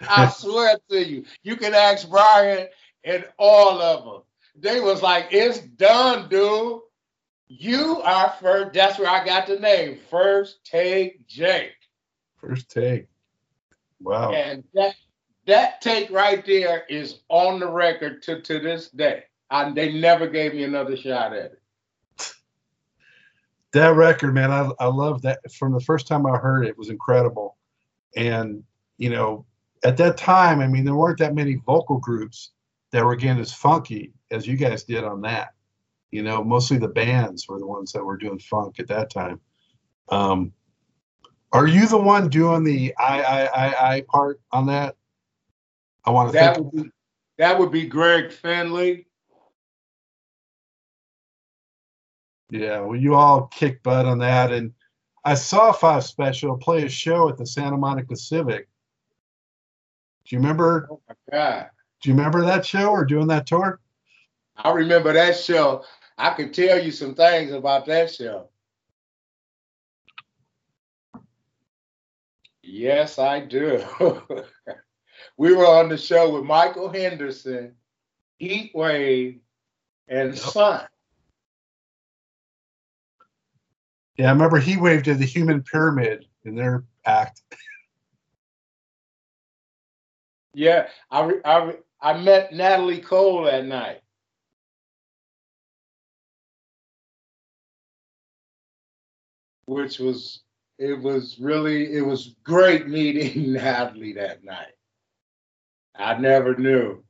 I 0.00 0.32
swear 0.34 0.78
to 0.90 1.06
you, 1.06 1.24
you 1.42 1.56
can 1.56 1.74
ask 1.74 2.08
Brian 2.08 2.68
and 3.04 3.24
all 3.36 3.82
of 3.82 4.04
them. 4.04 4.22
They 4.60 4.80
was 4.80 5.02
like, 5.02 5.28
it's 5.30 5.58
done, 5.58 6.28
dude. 6.28 6.80
You 7.48 8.02
are 8.02 8.34
first. 8.40 8.74
That's 8.74 8.98
where 8.98 9.10
I 9.10 9.24
got 9.24 9.46
the 9.46 9.58
name. 9.58 9.98
First 10.10 10.64
take 10.64 11.26
Jake. 11.26 11.72
First 12.36 12.70
take. 12.70 13.06
Wow. 14.00 14.32
And 14.32 14.64
that 14.74 14.94
that 15.46 15.80
take 15.80 16.10
right 16.10 16.44
there 16.44 16.84
is 16.88 17.20
on 17.28 17.58
the 17.58 17.68
record 17.68 18.22
to, 18.24 18.42
to 18.42 18.60
this 18.60 18.90
day. 18.90 19.24
And 19.50 19.74
they 19.74 19.98
never 19.98 20.28
gave 20.28 20.54
me 20.54 20.64
another 20.64 20.96
shot 20.96 21.32
at 21.32 21.52
it. 21.52 21.62
That 23.72 23.96
record, 23.96 24.34
man, 24.34 24.50
I, 24.50 24.70
I 24.78 24.86
love 24.86 25.22
that. 25.22 25.40
From 25.52 25.72
the 25.72 25.80
first 25.80 26.06
time 26.06 26.26
I 26.26 26.36
heard 26.36 26.66
it, 26.66 26.70
it 26.70 26.78
was 26.78 26.90
incredible. 26.90 27.56
And, 28.14 28.62
you 28.98 29.10
know, 29.10 29.46
at 29.84 29.96
that 29.98 30.16
time, 30.16 30.60
I 30.60 30.66
mean, 30.66 30.84
there 30.84 30.94
weren't 30.94 31.18
that 31.18 31.34
many 31.34 31.54
vocal 31.54 31.98
groups 31.98 32.50
that 32.92 33.04
were 33.04 33.16
getting 33.16 33.40
as 33.40 33.52
funky 33.52 34.12
as 34.30 34.46
you 34.46 34.56
guys 34.56 34.84
did 34.84 35.04
on 35.04 35.22
that. 35.22 35.54
You 36.10 36.22
know, 36.22 36.42
mostly 36.42 36.78
the 36.78 36.88
bands 36.88 37.46
were 37.48 37.58
the 37.58 37.66
ones 37.66 37.92
that 37.92 38.04
were 38.04 38.16
doing 38.16 38.38
funk 38.38 38.80
at 38.80 38.88
that 38.88 39.10
time. 39.10 39.40
Um, 40.08 40.52
are 41.52 41.66
you 41.66 41.86
the 41.86 41.98
one 41.98 42.28
doing 42.28 42.64
the 42.64 42.94
I 42.98 43.22
I 43.22 43.44
I 43.46 43.94
I 43.94 44.00
part 44.02 44.40
on 44.52 44.66
that? 44.66 44.96
I 46.04 46.10
want 46.10 46.30
to 46.30 46.32
That 46.38 46.56
think. 46.56 46.72
would 46.72 46.84
be, 46.84 46.90
that 47.38 47.58
would 47.58 47.70
be 47.70 47.86
Greg 47.86 48.32
Finley. 48.32 49.06
Yeah, 52.50 52.80
well, 52.80 52.96
you 52.96 53.14
all 53.14 53.46
kick 53.48 53.82
butt 53.82 54.06
on 54.06 54.18
that, 54.18 54.52
and 54.52 54.72
I 55.24 55.34
saw 55.34 55.72
Five 55.72 56.04
Special 56.04 56.56
play 56.56 56.84
a 56.84 56.88
show 56.88 57.28
at 57.28 57.36
the 57.36 57.46
Santa 57.46 57.76
Monica 57.76 58.16
Civic. 58.16 58.68
Do 60.24 60.36
you 60.36 60.38
remember? 60.40 60.88
Oh 60.90 61.00
my 61.08 61.14
God. 61.30 61.70
Do 62.00 62.08
you 62.08 62.14
remember 62.14 62.42
that 62.46 62.64
show 62.64 62.90
or 62.90 63.04
doing 63.04 63.26
that 63.26 63.46
tour? 63.46 63.80
I 64.56 64.70
remember 64.70 65.12
that 65.12 65.36
show. 65.36 65.84
I 66.18 66.30
could 66.30 66.52
tell 66.52 66.82
you 66.82 66.90
some 66.90 67.14
things 67.14 67.52
about 67.52 67.86
that 67.86 68.12
show. 68.12 68.48
Yes, 72.60 73.20
I 73.20 73.40
do. 73.40 73.82
we 75.38 75.54
were 75.54 75.66
on 75.66 75.88
the 75.88 75.96
show 75.96 76.34
with 76.34 76.44
Michael 76.44 76.88
Henderson, 76.90 77.76
Heat 78.38 78.72
Wave, 78.74 79.38
and 80.08 80.36
Son. 80.36 80.86
Yeah, 84.16 84.26
I 84.26 84.32
remember 84.32 84.58
he 84.58 84.76
waved 84.76 85.04
to 85.04 85.14
the 85.14 85.24
Human 85.24 85.62
Pyramid 85.62 86.26
in 86.44 86.56
their 86.56 86.84
act. 87.06 87.40
Yeah, 90.52 90.88
I, 91.12 91.34
I, 91.44 91.76
I 92.00 92.20
met 92.20 92.52
Natalie 92.52 93.00
Cole 93.00 93.44
that 93.44 93.64
night. 93.64 94.00
Which 99.68 99.98
was, 99.98 100.40
it 100.78 101.00
was 101.00 101.38
really, 101.38 101.92
it 101.94 102.00
was 102.00 102.34
great 102.42 102.88
meeting 102.88 103.52
Natalie 103.52 104.14
that 104.14 104.42
night. 104.42 104.74
I 105.94 106.18
never 106.18 106.56
knew. 106.56 107.04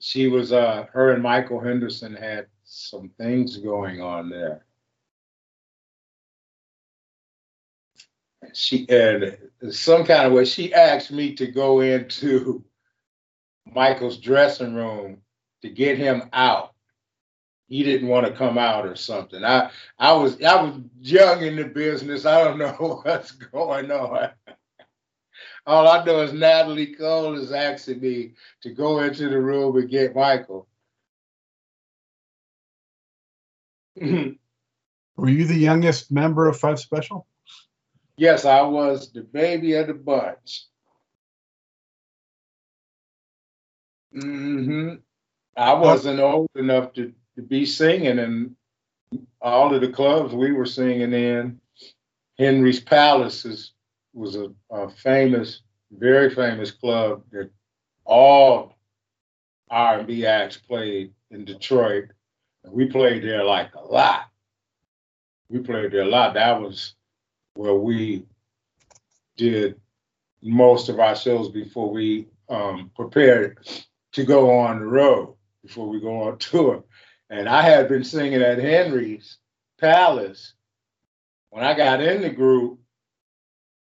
She 0.00 0.28
was, 0.28 0.52
uh, 0.52 0.86
her 0.92 1.12
and 1.12 1.22
Michael 1.22 1.60
Henderson 1.60 2.14
had 2.14 2.46
some 2.64 3.10
things 3.18 3.58
going 3.58 4.00
on 4.00 4.28
there. 4.30 4.64
she 8.52 8.86
and 8.88 9.36
some 9.70 10.04
kind 10.04 10.26
of 10.26 10.32
way 10.32 10.44
she 10.44 10.74
asked 10.74 11.10
me 11.10 11.34
to 11.34 11.46
go 11.46 11.80
into 11.80 12.64
Michael's 13.66 14.18
dressing 14.18 14.74
room 14.74 15.18
to 15.62 15.70
get 15.70 15.98
him 15.98 16.28
out. 16.32 16.71
He 17.72 17.82
didn't 17.82 18.08
want 18.08 18.26
to 18.26 18.32
come 18.34 18.58
out 18.58 18.84
or 18.84 18.94
something. 18.94 19.42
I 19.42 19.70
I 19.98 20.12
was 20.12 20.42
I 20.42 20.60
was 20.60 20.74
young 21.00 21.40
in 21.42 21.56
the 21.56 21.64
business. 21.64 22.26
I 22.26 22.44
don't 22.44 22.58
know 22.58 23.00
what's 23.02 23.32
going 23.32 23.90
on. 23.90 24.28
All 25.64 25.88
I 25.88 26.04
know 26.04 26.20
is 26.20 26.34
Natalie 26.34 26.94
Cole 26.94 27.34
is 27.34 27.50
asking 27.50 28.02
me 28.02 28.32
to 28.60 28.68
go 28.74 29.00
into 29.00 29.30
the 29.30 29.40
room 29.40 29.74
and 29.78 29.88
get 29.88 30.14
Michael. 30.14 30.68
Were 33.96 34.36
you 35.30 35.46
the 35.46 35.56
youngest 35.56 36.12
member 36.12 36.48
of 36.48 36.58
Five 36.58 36.78
Special? 36.78 37.26
Yes, 38.18 38.44
I 38.44 38.60
was 38.60 39.10
the 39.12 39.22
baby 39.22 39.72
of 39.76 39.86
the 39.86 39.94
bunch. 39.94 40.66
Mm-hmm. 44.14 44.96
I 45.56 45.72
wasn't 45.72 46.20
old 46.20 46.50
enough 46.54 46.92
to, 46.94 47.14
to 47.36 47.42
be 47.42 47.66
singing 47.66 48.18
in 48.18 48.56
all 49.40 49.74
of 49.74 49.80
the 49.80 49.88
clubs 49.88 50.34
we 50.34 50.52
were 50.52 50.66
singing 50.66 51.12
in. 51.12 51.60
Henry's 52.38 52.80
Palace 52.80 53.44
is, 53.44 53.72
was 54.12 54.36
a, 54.36 54.50
a 54.70 54.88
famous, 54.90 55.62
very 55.90 56.34
famous 56.34 56.70
club 56.70 57.22
that 57.32 57.50
all 58.04 58.74
R&B 59.70 60.26
acts 60.26 60.56
played 60.56 61.12
in 61.30 61.44
Detroit. 61.44 62.10
And 62.64 62.72
we 62.72 62.86
played 62.86 63.22
there 63.22 63.44
like 63.44 63.74
a 63.74 63.80
lot. 63.80 64.24
We 65.48 65.60
played 65.60 65.92
there 65.92 66.02
a 66.02 66.08
lot. 66.08 66.34
That 66.34 66.60
was 66.60 66.94
where 67.54 67.74
we 67.74 68.24
did 69.36 69.80
most 70.42 70.88
of 70.88 70.98
our 70.98 71.14
shows 71.14 71.48
before 71.48 71.90
we 71.90 72.26
um, 72.48 72.90
prepared 72.94 73.58
to 74.12 74.24
go 74.24 74.58
on 74.58 74.80
the 74.80 74.86
road, 74.86 75.34
before 75.64 75.88
we 75.88 76.00
go 76.00 76.22
on 76.22 76.38
tour. 76.38 76.84
And 77.32 77.48
I 77.48 77.62
had 77.62 77.88
been 77.88 78.04
singing 78.04 78.42
at 78.42 78.58
Henry's 78.58 79.38
Palace. 79.80 80.52
When 81.48 81.64
I 81.64 81.72
got 81.72 82.02
in 82.02 82.20
the 82.20 82.28
group, 82.28 82.78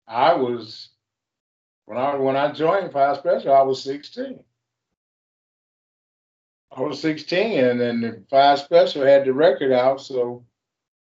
I 0.08 0.36
was 0.36 0.90
when 1.86 1.98
I 1.98 2.16
when 2.18 2.38
I 2.38 2.52
joined 2.52 2.94
Five 2.94 3.18
Special, 3.18 3.52
I 3.52 3.64
was 3.64 3.84
16. 3.84 4.44
I 6.78 6.82
was 6.82 7.02
16, 7.02 7.66
and 7.66 7.82
then 7.82 8.02
the 8.02 8.24
Five 8.30 8.60
Special 8.60 9.04
had 9.04 9.26
the 9.26 9.34
record 9.34 9.72
out, 9.72 10.02
so 10.02 10.46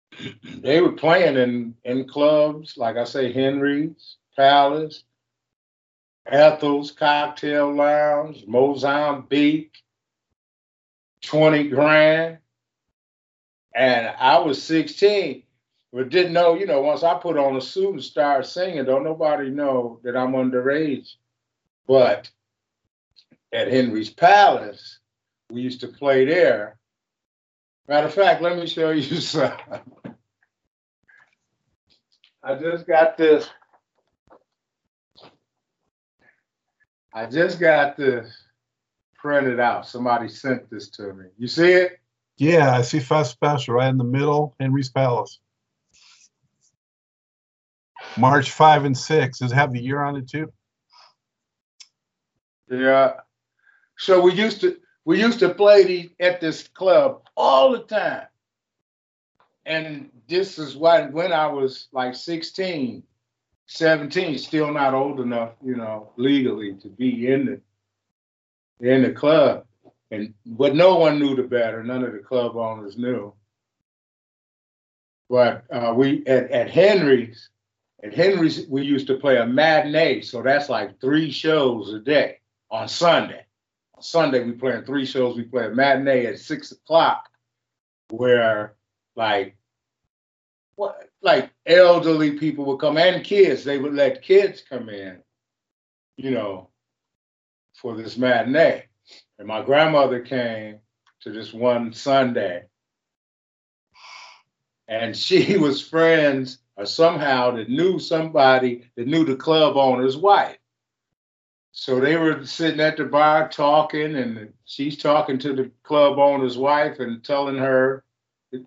they 0.58 0.82
were 0.82 0.92
playing 0.92 1.38
in 1.38 1.74
in 1.84 2.06
clubs 2.06 2.76
like 2.76 2.98
I 2.98 3.04
say, 3.04 3.32
Henry's, 3.32 4.18
Palace, 4.36 5.04
Ethel's 6.26 6.90
Cocktail 6.90 7.74
Lounge, 7.74 8.44
Mozambique, 8.46 9.78
20 11.22 11.68
grand. 11.68 12.38
And 13.74 14.06
I 14.06 14.38
was 14.38 14.62
16, 14.62 15.42
but 15.92 16.08
didn't 16.08 16.32
know, 16.32 16.54
you 16.54 16.66
know, 16.66 16.80
once 16.80 17.02
I 17.02 17.14
put 17.14 17.36
on 17.36 17.56
a 17.56 17.60
suit 17.60 17.92
and 17.92 18.02
started 18.02 18.48
singing, 18.48 18.84
don't 18.84 19.04
nobody 19.04 19.50
know 19.50 20.00
that 20.02 20.16
I'm 20.16 20.32
underage. 20.32 21.14
But 21.86 22.30
at 23.52 23.68
Henry's 23.68 24.10
Palace, 24.10 24.98
we 25.50 25.60
used 25.60 25.80
to 25.80 25.88
play 25.88 26.24
there. 26.24 26.78
Matter 27.88 28.06
of 28.06 28.14
fact, 28.14 28.42
let 28.42 28.56
me 28.56 28.66
show 28.66 28.90
you 28.90 29.02
something. 29.20 29.80
I 32.42 32.54
just 32.54 32.86
got 32.86 33.16
this. 33.16 33.48
I 37.12 37.26
just 37.26 37.58
got 37.58 37.96
this 37.96 38.45
printed 39.18 39.60
out. 39.60 39.86
Somebody 39.86 40.28
sent 40.28 40.70
this 40.70 40.88
to 40.90 41.12
me. 41.12 41.26
You 41.38 41.48
see 41.48 41.72
it? 41.72 42.00
Yeah, 42.36 42.74
I 42.74 42.82
see 42.82 43.00
Five 43.00 43.26
Special 43.26 43.74
right 43.74 43.88
in 43.88 43.98
the 43.98 44.04
middle, 44.04 44.54
Henry's 44.60 44.90
Palace. 44.90 45.38
March 48.16 48.50
5 48.50 48.84
and 48.84 48.96
6. 48.96 49.38
Does 49.38 49.52
it 49.52 49.54
have 49.54 49.72
the 49.72 49.80
year 49.80 50.02
on 50.02 50.16
it 50.16 50.28
too? 50.28 50.52
Yeah. 52.70 53.14
So 53.98 54.20
we 54.20 54.32
used 54.32 54.60
to 54.62 54.76
we 55.04 55.20
used 55.20 55.38
to 55.38 55.54
play 55.54 55.84
these 55.84 56.10
at 56.18 56.40
this 56.40 56.66
club 56.68 57.22
all 57.36 57.72
the 57.72 57.84
time. 57.84 58.26
And 59.64 60.10
this 60.28 60.58
is 60.58 60.76
when 60.76 61.12
when 61.12 61.32
I 61.32 61.46
was 61.46 61.88
like 61.92 62.14
16, 62.14 63.02
17, 63.66 64.38
still 64.38 64.72
not 64.72 64.94
old 64.94 65.20
enough, 65.20 65.52
you 65.64 65.76
know, 65.76 66.10
legally 66.16 66.74
to 66.74 66.88
be 66.88 67.28
in 67.28 67.46
the 67.46 67.60
in 68.80 69.02
the 69.02 69.12
club. 69.12 69.64
And 70.10 70.34
but 70.44 70.74
no 70.74 70.96
one 70.98 71.18
knew 71.18 71.34
the 71.34 71.42
better. 71.42 71.82
None 71.82 72.04
of 72.04 72.12
the 72.12 72.20
club 72.20 72.56
owners 72.56 72.96
knew. 72.96 73.34
But 75.28 75.64
uh, 75.70 75.92
we 75.96 76.24
at, 76.26 76.50
at 76.50 76.70
Henry's 76.70 77.50
At 78.02 78.14
Henry's, 78.14 78.68
we 78.68 78.82
used 78.82 79.06
to 79.08 79.16
play 79.16 79.38
a 79.38 79.46
matinee, 79.46 80.20
so 80.20 80.42
that's 80.42 80.68
like 80.68 81.00
three 81.00 81.30
shows 81.30 81.92
a 81.92 81.98
day 81.98 82.38
on 82.70 82.88
Sunday. 82.88 83.44
On 83.94 84.02
Sunday, 84.02 84.44
we 84.44 84.52
playing 84.52 84.84
three 84.84 85.06
shows. 85.06 85.36
We 85.36 85.44
play 85.44 85.66
a 85.66 85.70
matinee 85.70 86.26
at 86.26 86.38
six 86.38 86.70
o'clock, 86.72 87.28
where 88.10 88.76
like 89.16 89.56
what 90.76 91.08
like 91.22 91.50
elderly 91.64 92.38
people 92.38 92.64
would 92.66 92.78
come 92.78 92.98
and 92.98 93.24
kids. 93.24 93.64
They 93.64 93.78
would 93.78 93.94
let 93.94 94.22
kids 94.22 94.62
come 94.68 94.88
in, 94.90 95.22
you 96.16 96.30
know, 96.30 96.68
for 97.76 97.96
this 97.96 98.16
matinee. 98.16 98.84
And 99.38 99.46
my 99.46 99.62
grandmother 99.62 100.20
came 100.20 100.78
to 101.20 101.30
this 101.30 101.52
one 101.52 101.92
Sunday, 101.92 102.64
and 104.88 105.16
she 105.16 105.56
was 105.58 105.86
friends 105.86 106.58
or 106.76 106.86
somehow 106.86 107.52
that 107.52 107.68
knew 107.68 107.98
somebody 107.98 108.90
that 108.96 109.06
knew 109.06 109.24
the 109.24 109.36
club 109.36 109.76
owner's 109.76 110.16
wife. 110.16 110.58
So 111.72 112.00
they 112.00 112.16
were 112.16 112.44
sitting 112.46 112.80
at 112.80 112.96
the 112.96 113.04
bar 113.04 113.48
talking, 113.48 114.16
and 114.16 114.52
she's 114.64 114.96
talking 114.96 115.38
to 115.40 115.52
the 115.52 115.70
club 115.82 116.18
owner's 116.18 116.56
wife 116.56 117.00
and 117.00 117.22
telling 117.22 117.58
her, 117.58 118.02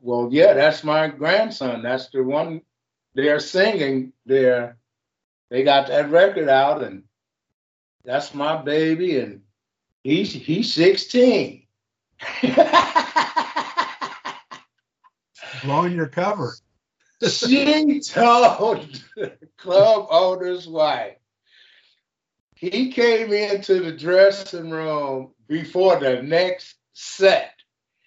Well, 0.01 0.29
yeah, 0.31 0.53
that's 0.53 0.83
my 0.83 1.07
grandson. 1.07 1.81
That's 1.81 2.09
the 2.09 2.23
one 2.23 2.61
they're 3.15 3.39
singing 3.39 4.13
there. 4.27 4.77
They 5.49 5.63
got 5.63 5.87
that 5.87 6.11
record 6.11 6.49
out, 6.49 6.83
and 6.83 7.03
that's 8.03 8.33
my 8.33 8.61
baby, 8.61 9.19
and 9.19 9.41
he's 10.03 10.31
he's 10.33 10.73
16. 10.73 11.63
Blowing 15.63 15.93
your 15.93 16.07
cover. 16.07 16.55
she 17.21 17.99
told 18.01 19.01
the 19.15 19.33
club 19.57 20.07
owner's 20.09 20.67
wife. 20.67 21.15
He 22.55 22.91
came 22.91 23.31
into 23.31 23.79
the 23.79 23.91
dressing 23.93 24.69
room 24.69 25.31
before 25.47 25.99
the 25.99 26.21
next 26.21 26.75
set. 26.93 27.53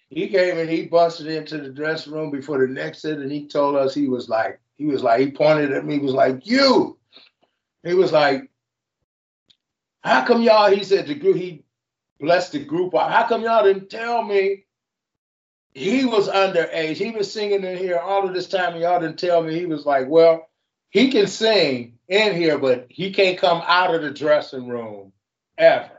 He 0.09 0.27
came 0.27 0.59
and 0.59 0.69
he 0.69 0.85
busted 0.85 1.25
into 1.25 1.57
the 1.57 1.69
dressing 1.69 2.13
room 2.13 2.29
before 2.29 2.59
the 2.59 2.71
next 2.71 3.01
set, 3.01 3.17
and 3.17 3.31
he 3.31 3.47
told 3.47 3.75
us 3.75 3.95
he 3.95 4.07
was 4.07 4.29
like, 4.29 4.59
he 4.75 4.85
was 4.85 5.01
like, 5.01 5.19
he 5.21 5.31
pointed 5.31 5.71
at 5.71 5.85
me, 5.85 5.95
he 5.95 5.99
was 5.99 6.13
like, 6.13 6.45
you. 6.45 6.99
He 7.83 7.95
was 7.95 8.11
like, 8.11 8.49
how 10.03 10.25
come 10.25 10.41
y'all, 10.41 10.71
he 10.71 10.83
said 10.83 11.07
the 11.07 11.15
group, 11.15 11.37
he 11.37 11.63
blessed 12.19 12.53
the 12.53 12.63
group, 12.63 12.93
how 12.93 13.27
come 13.27 13.43
y'all 13.43 13.63
didn't 13.63 13.89
tell 13.89 14.23
me 14.23 14.65
he 15.73 16.05
was 16.05 16.29
underage. 16.29 16.97
He 16.97 17.11
was 17.11 17.31
singing 17.31 17.63
in 17.63 17.77
here 17.77 17.97
all 17.97 18.27
of 18.27 18.33
this 18.33 18.47
time, 18.47 18.73
and 18.73 18.81
y'all 18.81 18.99
didn't 18.99 19.17
tell 19.17 19.41
me. 19.41 19.57
He 19.57 19.65
was 19.65 19.85
like, 19.85 20.07
well, 20.07 20.49
he 20.89 21.11
can 21.11 21.27
sing 21.27 21.97
in 22.07 22.35
here, 22.35 22.59
but 22.59 22.85
he 22.89 23.11
can't 23.11 23.39
come 23.39 23.61
out 23.65 23.93
of 23.95 24.03
the 24.03 24.11
dressing 24.11 24.67
room 24.67 25.11
ever. 25.57 25.89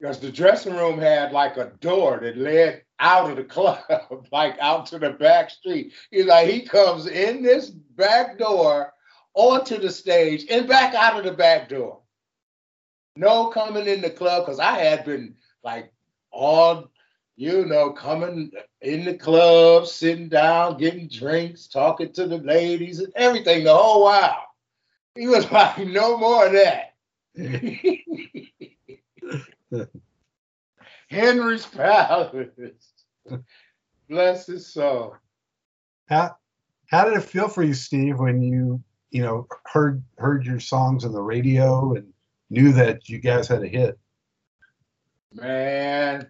Because 0.00 0.18
the 0.18 0.32
dressing 0.32 0.74
room 0.74 0.98
had 0.98 1.32
like 1.32 1.58
a 1.58 1.72
door 1.80 2.18
that 2.22 2.38
led 2.38 2.82
out 2.98 3.30
of 3.30 3.36
the 3.36 3.44
club, 3.44 4.26
like 4.32 4.56
out 4.58 4.86
to 4.86 4.98
the 4.98 5.10
back 5.10 5.50
street. 5.50 5.92
He's 6.10 6.26
like, 6.26 6.48
he 6.48 6.62
comes 6.62 7.06
in 7.06 7.42
this 7.42 7.68
back 7.68 8.38
door 8.38 8.94
onto 9.34 9.78
the 9.78 9.90
stage 9.90 10.46
and 10.50 10.66
back 10.66 10.94
out 10.94 11.18
of 11.18 11.24
the 11.24 11.32
back 11.32 11.68
door. 11.68 12.01
No 13.16 13.48
coming 13.48 13.86
in 13.86 14.00
the 14.00 14.10
club 14.10 14.44
because 14.44 14.58
I 14.58 14.78
had 14.78 15.04
been 15.04 15.34
like 15.62 15.92
all 16.30 16.90
you 17.36 17.64
know, 17.64 17.90
coming 17.90 18.50
in 18.82 19.04
the 19.04 19.14
club, 19.14 19.86
sitting 19.86 20.28
down, 20.28 20.76
getting 20.76 21.08
drinks, 21.08 21.66
talking 21.66 22.12
to 22.12 22.26
the 22.26 22.38
ladies 22.38 23.00
and 23.00 23.12
everything 23.16 23.64
the 23.64 23.74
whole 23.74 24.04
while. 24.04 24.46
He 25.14 25.26
was 25.26 25.50
like, 25.52 25.86
no 25.86 26.18
more 26.18 26.46
of 26.46 26.52
that. 26.52 26.94
Henry's 31.08 31.66
Palace. 31.66 32.48
Bless 34.08 34.46
his 34.46 34.72
soul. 34.72 35.16
How 36.08 36.36
how 36.86 37.06
did 37.06 37.14
it 37.14 37.22
feel 37.22 37.48
for 37.48 37.62
you, 37.62 37.74
Steve, 37.74 38.18
when 38.18 38.42
you 38.42 38.82
you 39.10 39.22
know 39.22 39.46
heard 39.64 40.02
heard 40.18 40.44
your 40.44 40.60
songs 40.60 41.04
on 41.04 41.12
the 41.12 41.22
radio 41.22 41.94
and 41.94 42.11
knew 42.52 42.70
that 42.72 43.08
you 43.08 43.18
guys 43.18 43.48
had 43.48 43.62
a 43.62 43.66
hit? 43.66 43.98
Man, 45.32 46.28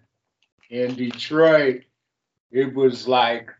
in 0.69 0.95
Detroit, 0.95 1.81
it 2.49 2.73
was 2.73 3.07
like 3.07 3.51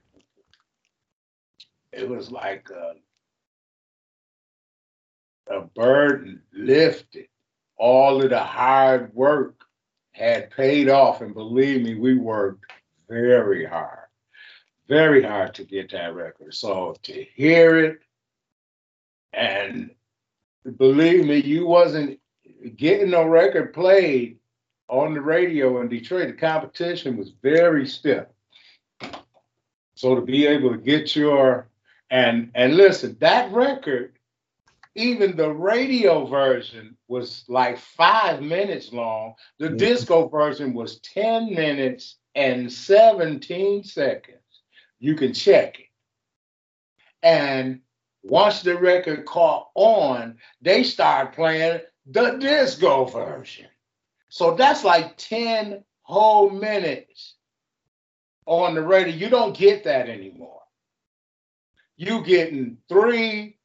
it 1.91 2.08
was 2.08 2.32
like 2.32 2.69
a, 2.69 2.93
a 5.54 5.62
burden 5.76 6.41
lifted. 6.54 7.28
All 7.78 8.23
of 8.23 8.30
the 8.30 8.39
hard 8.39 9.13
work 9.13 9.65
had 10.13 10.49
paid 10.52 10.88
off, 10.88 11.19
and 11.19 11.34
believe 11.34 11.84
me, 11.84 11.95
we 11.95 12.15
worked 12.15 12.71
very 13.10 13.65
hard, 13.65 14.08
very 14.88 15.21
hard 15.21 15.54
to 15.56 15.65
get 15.65 15.91
that 15.91 16.15
record. 16.15 16.54
So 16.54 16.95
to 17.04 17.26
hear 17.36 17.78
it, 17.78 17.99
and 19.34 19.91
believe 20.78 21.26
me, 21.26 21.39
you 21.39 21.67
wasn't 21.67 22.19
getting 22.76 23.12
no 23.12 23.26
record 23.26 23.73
played 23.73 24.38
on 24.88 25.13
the 25.13 25.21
radio 25.21 25.82
in 25.82 25.89
Detroit, 25.89 26.28
the 26.28 26.34
competition 26.34 27.17
was 27.17 27.32
very 27.41 27.88
stiff. 27.88 28.26
So 29.95 30.15
to 30.15 30.21
be 30.21 30.45
able 30.45 30.71
to 30.71 30.78
get 30.78 31.15
your 31.15 31.69
and 32.10 32.52
and 32.54 32.76
listen, 32.76 33.17
that 33.21 33.52
record, 33.52 34.13
even 34.95 35.36
the 35.36 35.49
radio 35.49 36.26
version 36.26 36.95
was 37.08 37.43
like 37.47 37.78
five 37.80 38.41
minutes 38.41 38.93
long. 38.93 39.34
The 39.60 39.67
mm-hmm. 39.67 39.78
disco 39.78 40.28
version 40.28 40.73
was 40.73 40.99
10 40.99 41.54
minutes 41.54 42.17
and 42.36 42.71
17 42.71 43.84
seconds. 43.84 44.38
You 44.99 45.15
can 45.15 45.34
check 45.34 45.80
it. 45.80 45.88
And 47.23 47.80
once 48.21 48.62
the 48.62 48.78
record 48.78 49.26
caught 49.26 49.69
on, 49.76 50.38
they 50.62 50.84
started 50.84 51.34
playing 51.34 51.82
the 52.06 52.38
disco 52.39 53.06
version. 53.06 53.68
So 54.30 54.56
that's 54.56 54.84
like 54.84 55.18
10 55.18 55.84
whole 56.02 56.50
minutes 56.50 57.36
on 58.46 58.76
the 58.76 58.82
radio. 58.82 59.16
You 59.16 59.30
don't 59.30 59.58
get 59.58 59.84
that 59.86 60.10
anymore. 60.10 60.62
You 61.96 62.24
getting 62.24 62.78
three, 62.89 63.58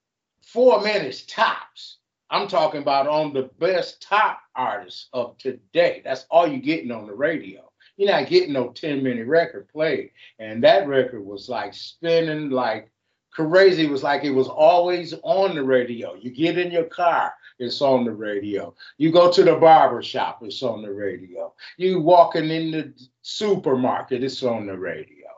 four 0.42 0.82
minutes 0.82 1.22
tops. 1.22 1.98
I'm 2.30 2.46
talking 2.46 2.82
about 2.82 3.06
on 3.06 3.32
the 3.32 3.50
best 3.58 4.02
top 4.02 4.40
artists 4.54 5.08
of 5.12 5.38
today. 5.38 6.02
That's 6.04 6.26
all 6.30 6.46
you're 6.46 6.58
getting 6.60 6.90
on 6.90 7.06
the 7.06 7.14
radio. 7.14 7.68
You're 7.96 8.12
not 8.12 8.28
getting 8.28 8.52
no 8.52 8.68
10 8.68 9.02
minute 9.02 9.26
record 9.26 9.68
played. 9.68 10.10
And 10.38 10.62
that 10.62 10.86
record 10.86 11.24
was 11.24 11.48
like 11.48 11.74
spinning 11.74 12.50
like 12.50 12.90
crazy. 13.32 13.86
It 13.86 13.90
was 13.90 14.02
like 14.02 14.24
it 14.24 14.30
was 14.30 14.48
always 14.48 15.14
on 15.22 15.54
the 15.54 15.62
radio. 15.62 16.14
You 16.14 16.30
get 16.30 16.58
in 16.58 16.70
your 16.70 16.84
car, 16.84 17.32
it's 17.58 17.80
on 17.82 18.04
the 18.04 18.12
radio. 18.12 18.74
You 18.98 19.12
go 19.12 19.30
to 19.32 19.42
the 19.42 19.56
barber 19.56 20.02
shop, 20.02 20.40
it's 20.42 20.62
on 20.62 20.82
the 20.82 20.92
radio. 20.92 21.54
You 21.76 22.00
walking 22.00 22.50
in 22.50 22.70
the 22.70 22.92
supermarket, 23.22 24.22
it's 24.22 24.42
on 24.42 24.66
the 24.66 24.78
radio. 24.78 25.28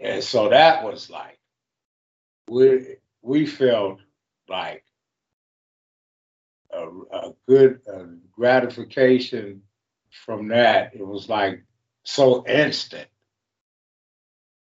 And 0.00 0.22
so 0.22 0.48
that 0.50 0.84
was 0.84 1.10
like 1.10 1.38
we 2.48 2.96
we 3.22 3.46
felt 3.46 4.00
like 4.48 4.84
a, 6.72 6.86
a 7.12 7.32
good 7.46 7.80
gratification 8.32 9.62
from 10.24 10.48
that. 10.48 10.94
It 10.94 11.06
was 11.06 11.28
like 11.28 11.64
so 12.04 12.46
instant, 12.46 13.08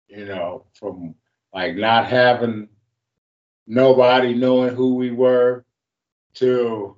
you 0.07 0.25
know, 0.25 0.65
from 0.73 1.15
like 1.53 1.75
not 1.75 2.07
having 2.07 2.69
nobody 3.67 4.33
knowing 4.33 4.75
who 4.75 4.95
we 4.95 5.11
were 5.11 5.65
to 6.35 6.97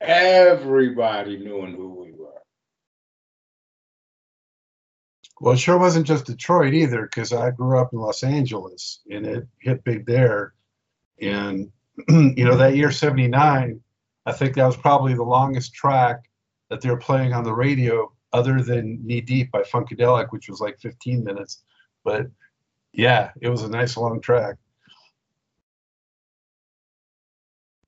everybody 0.00 1.38
knowing 1.38 1.74
who 1.74 2.02
we 2.02 2.12
were. 2.12 2.42
Well, 5.40 5.54
it 5.54 5.58
sure 5.58 5.78
wasn't 5.78 6.06
just 6.06 6.26
Detroit 6.26 6.74
either, 6.74 7.02
because 7.02 7.32
I 7.32 7.50
grew 7.50 7.78
up 7.78 7.92
in 7.92 8.00
Los 8.00 8.24
Angeles 8.24 9.00
and 9.10 9.24
it 9.24 9.46
hit 9.60 9.84
big 9.84 10.06
there. 10.06 10.54
And, 11.20 11.70
you 12.08 12.44
know, 12.44 12.56
that 12.56 12.76
year 12.76 12.90
79, 12.90 13.80
I 14.26 14.32
think 14.32 14.54
that 14.54 14.66
was 14.66 14.76
probably 14.76 15.14
the 15.14 15.22
longest 15.22 15.74
track 15.74 16.28
that 16.70 16.80
they 16.80 16.90
were 16.90 16.96
playing 16.96 17.32
on 17.32 17.44
the 17.44 17.54
radio 17.54 18.12
other 18.32 18.62
than 18.62 19.04
Knee 19.06 19.20
Deep 19.20 19.50
by 19.50 19.62
Funkadelic, 19.62 20.28
which 20.30 20.48
was 20.48 20.60
like 20.60 20.78
15 20.80 21.24
minutes. 21.24 21.62
But 22.04 22.26
yeah, 22.92 23.30
it 23.40 23.48
was 23.48 23.62
a 23.62 23.70
nice 23.70 23.96
long 23.96 24.20
track. 24.20 24.56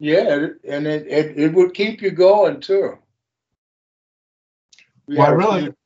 Yeah, 0.03 0.47
and 0.67 0.87
it, 0.87 1.07
it, 1.07 1.39
it 1.39 1.53
would 1.53 1.75
keep 1.75 2.01
you 2.01 2.11
going 2.11 2.61
too. 2.61 2.97
We 5.07 5.17
well, 5.17 5.35
really, 5.35 5.61
few... 5.65 5.77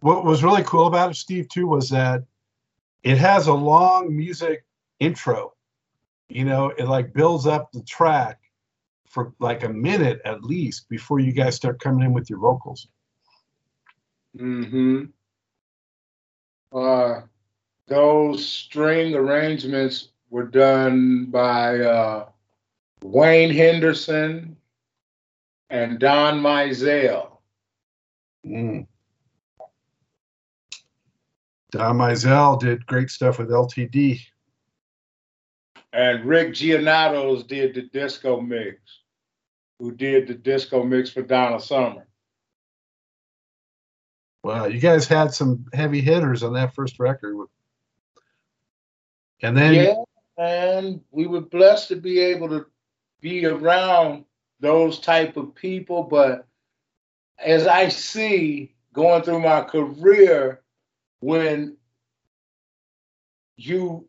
what 0.00 0.24
was 0.24 0.44
really 0.44 0.62
cool 0.62 0.86
about 0.86 1.10
it, 1.10 1.16
Steve, 1.16 1.48
too, 1.48 1.66
was 1.66 1.90
that 1.90 2.22
it 3.02 3.18
has 3.18 3.48
a 3.48 3.52
long 3.52 4.16
music 4.16 4.64
intro. 5.00 5.52
you 6.28 6.44
know, 6.44 6.70
it 6.70 6.86
like 6.86 7.12
builds 7.12 7.46
up 7.46 7.70
the 7.72 7.82
track 7.82 8.40
for 9.08 9.32
like 9.38 9.64
a 9.64 9.68
minute 9.68 10.20
at 10.24 10.42
least 10.44 10.88
before 10.88 11.20
you 11.20 11.32
guys 11.32 11.54
start 11.54 11.80
coming 11.80 12.04
in 12.04 12.12
with 12.12 12.28
your 12.28 12.38
vocals. 12.38 12.88
Mm-hmm. 14.36 15.04
Uh, 16.76 17.22
those 17.86 18.46
string 18.46 19.14
arrangements 19.14 20.08
were 20.30 20.46
done 20.46 21.26
by 21.26 21.80
uh, 21.80 22.26
Wayne 23.02 23.50
Henderson 23.50 24.56
and 25.70 25.98
Don 25.98 26.40
Mizell. 26.40 27.38
Mm. 28.46 28.86
Don 31.72 31.98
Mizell 31.98 32.60
did 32.60 32.86
great 32.86 33.10
stuff 33.10 33.38
with 33.38 33.50
LTD. 33.50 34.20
And 35.92 36.24
Rick 36.24 36.50
Gianatos 36.50 37.46
did 37.46 37.74
the 37.74 37.82
disco 37.82 38.40
mix, 38.40 38.78
who 39.78 39.92
did 39.92 40.26
the 40.26 40.34
disco 40.34 40.82
mix 40.82 41.10
for 41.10 41.22
Donna 41.22 41.60
Summer. 41.60 42.06
Wow, 44.42 44.66
you 44.66 44.78
guys 44.78 45.06
had 45.08 45.34
some 45.34 45.66
heavy 45.72 46.00
hitters 46.00 46.42
on 46.42 46.52
that 46.52 46.74
first 46.74 47.00
record. 47.00 47.48
And 49.42 49.56
then 49.56 49.74
yeah, 49.74 49.94
and 50.38 51.00
we 51.10 51.26
were 51.26 51.40
blessed 51.40 51.88
to 51.88 51.96
be 51.96 52.20
able 52.20 52.48
to 52.50 52.66
be 53.26 53.44
around 53.44 54.24
those 54.60 55.00
type 55.00 55.36
of 55.36 55.52
people. 55.52 56.04
But 56.04 56.46
as 57.44 57.66
I 57.66 57.88
see 57.88 58.76
going 58.92 59.24
through 59.24 59.40
my 59.40 59.62
career, 59.62 60.62
when 61.18 61.76
you 63.56 64.06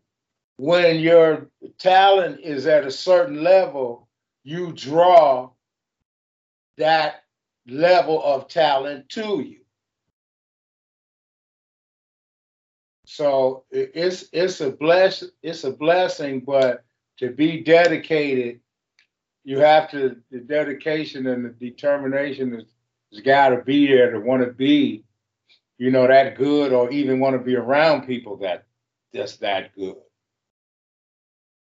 when 0.57 0.99
your 0.99 1.49
talent 1.79 2.41
is 2.41 2.67
at 2.67 2.85
a 2.85 2.91
certain 2.91 3.43
level, 3.43 4.07
you 4.43 4.71
draw 4.71 5.49
that 6.77 7.23
level 7.67 8.23
of 8.23 8.47
talent 8.47 9.09
to 9.09 9.41
you. 9.41 9.61
So 13.05 13.63
it's 13.71 14.25
it's 14.31 14.61
a 14.61 14.69
bless 14.69 15.23
it's 15.41 15.63
a 15.63 15.71
blessing, 15.71 16.41
but 16.41 16.83
to 17.17 17.31
be 17.31 17.63
dedicated, 17.63 18.59
you 19.47 19.59
have 19.59 19.89
to 19.89 20.17
the 20.29 20.39
dedication 20.39 21.25
and 21.25 21.45
the 21.45 21.71
determination 21.71 22.51
has, 22.51 22.65
has 23.13 23.21
got 23.21 23.49
to 23.49 23.63
be 23.63 23.87
there 23.87 24.11
to 24.11 24.19
want 24.19 24.43
to 24.43 24.51
be, 24.51 25.05
you 25.77 25.89
know, 25.89 26.05
that 26.05 26.35
good 26.35 26.73
or 26.73 26.91
even 26.91 27.21
want 27.21 27.33
to 27.33 27.39
be 27.39 27.55
around 27.55 28.05
people 28.05 28.35
that 28.35 28.65
that's 29.13 29.37
that 29.37 29.73
good. 29.73 29.95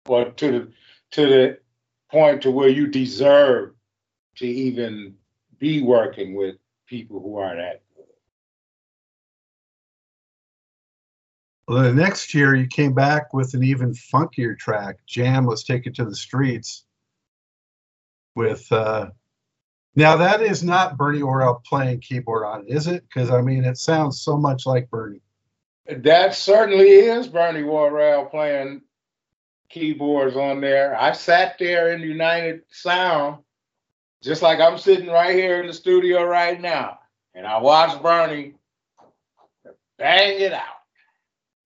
Or 0.07 0.31
to 0.31 0.53
the 0.53 0.73
to 1.11 1.27
the 1.27 1.59
point 2.09 2.43
to 2.43 2.53
where 2.53 2.69
you 2.69 2.87
deserve 2.87 3.75
to 4.37 4.47
even 4.47 5.17
be 5.59 5.83
working 5.83 6.37
with 6.37 6.59
people 6.87 7.21
who 7.21 7.39
are 7.39 7.57
that 7.57 7.83
good. 7.97 8.05
Well, 11.67 11.83
the 11.83 11.93
next 11.93 12.33
year 12.33 12.55
you 12.55 12.69
came 12.69 12.95
back 12.95 13.35
with 13.35 13.55
an 13.55 13.65
even 13.65 13.93
funkier 13.93 14.57
track. 14.57 14.99
Jam 15.09 15.47
Let's 15.47 15.65
Take 15.65 15.89
It 15.89 15.97
to 15.97 16.05
the 16.05 16.15
Streets. 16.15 16.85
With 18.35 18.71
uh, 18.73 19.11
now 19.95 20.17
that 20.17 20.41
is 20.41 20.63
not 20.63 20.97
Bernie 20.97 21.23
Worrell 21.23 21.63
playing 21.67 22.01
keyboard 22.01 22.45
on, 22.45 22.63
it, 22.63 22.75
is 22.75 22.87
it? 22.87 23.05
Because 23.09 23.31
I 23.31 23.43
mean, 23.43 23.65
it 23.65 23.77
sounds 23.77 24.23
so 24.23 24.37
much 24.37 24.65
like 24.67 24.91
Bernie. 24.91 25.21
That 25.87 26.35
certainly 26.35 26.89
is 26.89 27.29
Bernie 27.29 27.65
Worrell 27.65 28.27
playing 28.27 28.83
keyboards 29.69 30.37
on 30.37 30.61
there. 30.61 30.99
I 30.99 31.13
sat 31.13 31.59
there 31.59 31.93
in 31.93 32.01
United 32.01 32.63
Sound, 32.71 33.43
just 34.23 34.43
like 34.43 34.61
I'm 34.61 34.79
sitting 34.79 35.09
right 35.09 35.35
here 35.35 35.61
in 35.61 35.67
the 35.67 35.73
studio 35.73 36.25
right 36.25 36.61
now, 36.61 37.01
and 37.35 37.47
I 37.47 37.59
watched 37.59 38.03
Bernie 38.03 38.55
bang 39.99 40.41
it 40.41 40.53
out. 40.53 40.63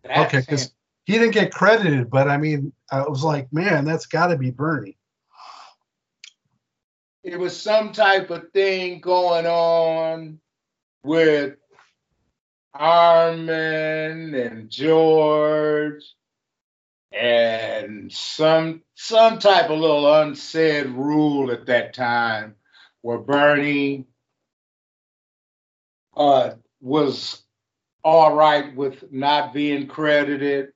That's 0.02 0.34
okay, 0.34 0.40
because 0.40 0.72
he 1.04 1.14
didn't 1.14 1.34
get 1.34 1.52
credited, 1.52 2.10
but 2.10 2.28
I 2.28 2.36
mean, 2.36 2.72
I 2.90 3.02
was 3.02 3.22
like, 3.22 3.52
man, 3.52 3.84
that's 3.84 4.06
got 4.06 4.28
to 4.28 4.36
be 4.36 4.50
Bernie. 4.50 4.96
It 7.26 7.40
was 7.40 7.60
some 7.60 7.90
type 7.90 8.30
of 8.30 8.52
thing 8.52 9.00
going 9.00 9.46
on 9.46 10.38
with 11.02 11.56
Armand 12.72 14.32
and 14.36 14.70
George 14.70 16.04
and 17.10 18.12
some 18.12 18.82
some 18.94 19.40
type 19.40 19.70
of 19.70 19.80
little 19.80 20.20
unsaid 20.20 20.86
rule 20.86 21.50
at 21.50 21.66
that 21.66 21.94
time 21.94 22.54
where 23.02 23.18
Bernie 23.18 24.06
uh, 26.16 26.52
was 26.80 27.42
all 28.04 28.36
right 28.36 28.72
with 28.76 29.12
not 29.12 29.52
being 29.52 29.88
credited. 29.88 30.68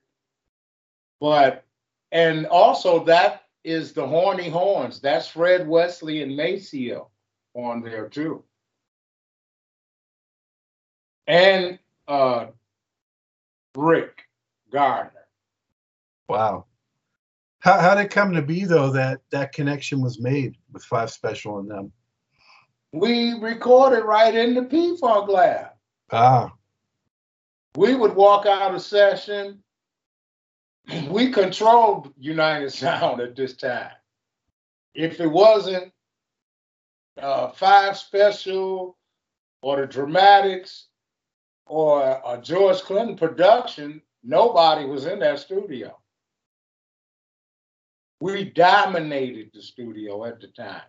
But, 1.21 1.63
and 2.11 2.45
also 2.45 3.05
that 3.05 3.43
is 3.63 3.93
the 3.93 4.05
Horny 4.05 4.49
Horns. 4.49 4.99
That's 4.99 5.27
Fred 5.27 5.67
Wesley 5.67 6.21
and 6.21 6.35
Maceo 6.35 7.09
on 7.53 7.81
there 7.81 8.09
too. 8.09 8.43
And 11.27 11.79
uh, 12.07 12.47
Rick 13.75 14.23
Gardner. 14.71 15.27
Wow. 16.27 16.65
How, 17.59 17.79
how 17.79 17.95
did 17.95 18.05
it 18.05 18.11
come 18.11 18.33
to 18.33 18.41
be 18.41 18.65
though 18.65 18.91
that 18.91 19.19
that 19.31 19.53
connection 19.53 20.01
was 20.01 20.19
made 20.19 20.55
with 20.71 20.83
Five 20.83 21.11
Special 21.11 21.59
and 21.59 21.69
them? 21.69 21.91
We 22.91 23.33
recorded 23.39 24.03
right 24.03 24.33
in 24.33 24.53
the 24.53 24.63
P 24.63 24.97
Funk 24.97 25.29
Lab. 25.29 25.67
Ah 26.11 26.51
we 27.75 27.95
would 27.95 28.15
walk 28.15 28.45
out 28.45 28.73
of 28.73 28.81
session. 28.81 29.61
We 31.09 31.31
controlled 31.31 32.13
United 32.17 32.71
Sound 32.71 33.21
at 33.21 33.35
this 33.35 33.55
time. 33.55 33.91
If 34.93 35.19
it 35.19 35.27
wasn't 35.27 35.91
uh, 37.21 37.49
Five 37.51 37.97
Special 37.97 38.97
or 39.61 39.81
the 39.81 39.87
Dramatics 39.87 40.87
or 41.65 42.21
a 42.25 42.39
George 42.41 42.81
Clinton 42.81 43.15
production, 43.15 44.01
nobody 44.23 44.85
was 44.85 45.05
in 45.05 45.19
that 45.19 45.39
studio. 45.39 45.97
We 48.19 48.45
dominated 48.45 49.51
the 49.53 49.61
studio 49.61 50.25
at 50.25 50.41
the 50.41 50.47
time. 50.47 50.81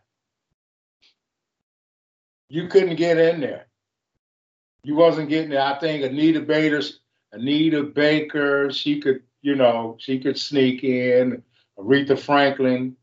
You 2.48 2.68
couldn't 2.68 2.96
get 2.96 3.18
in 3.18 3.40
there 3.40 3.66
you 4.84 4.94
wasn't 4.94 5.28
getting 5.28 5.50
there. 5.50 5.62
I 5.62 5.78
think 5.78 6.04
Anita 6.04 6.40
Baker, 6.40 6.80
Anita 7.32 7.82
Baker, 7.84 8.72
she 8.72 9.00
could, 9.00 9.22
you 9.42 9.56
know, 9.56 9.96
she 9.98 10.18
could 10.18 10.38
sneak 10.38 10.84
in. 10.84 11.42
Aretha 11.78 12.18
Franklin 12.18 12.96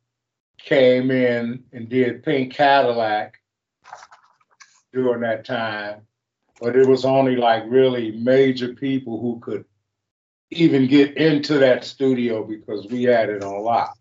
came 0.57 1.11
in 1.11 1.63
and 1.71 1.89
did 1.89 2.23
Pink 2.23 2.53
Cadillac 2.53 3.35
during 4.93 5.21
that 5.21 5.45
time, 5.45 6.01
but 6.59 6.75
it 6.75 6.87
was 6.87 7.05
only 7.05 7.35
like 7.35 7.63
really 7.67 8.11
major 8.11 8.73
people 8.73 9.19
who 9.19 9.39
could 9.39 9.65
even 10.51 10.87
get 10.87 11.15
into 11.15 11.59
that 11.59 11.83
studio 11.83 12.43
because 12.43 12.87
we 12.87 13.03
had 13.03 13.29
it 13.29 13.43
on 13.43 13.63
lock. 13.63 13.95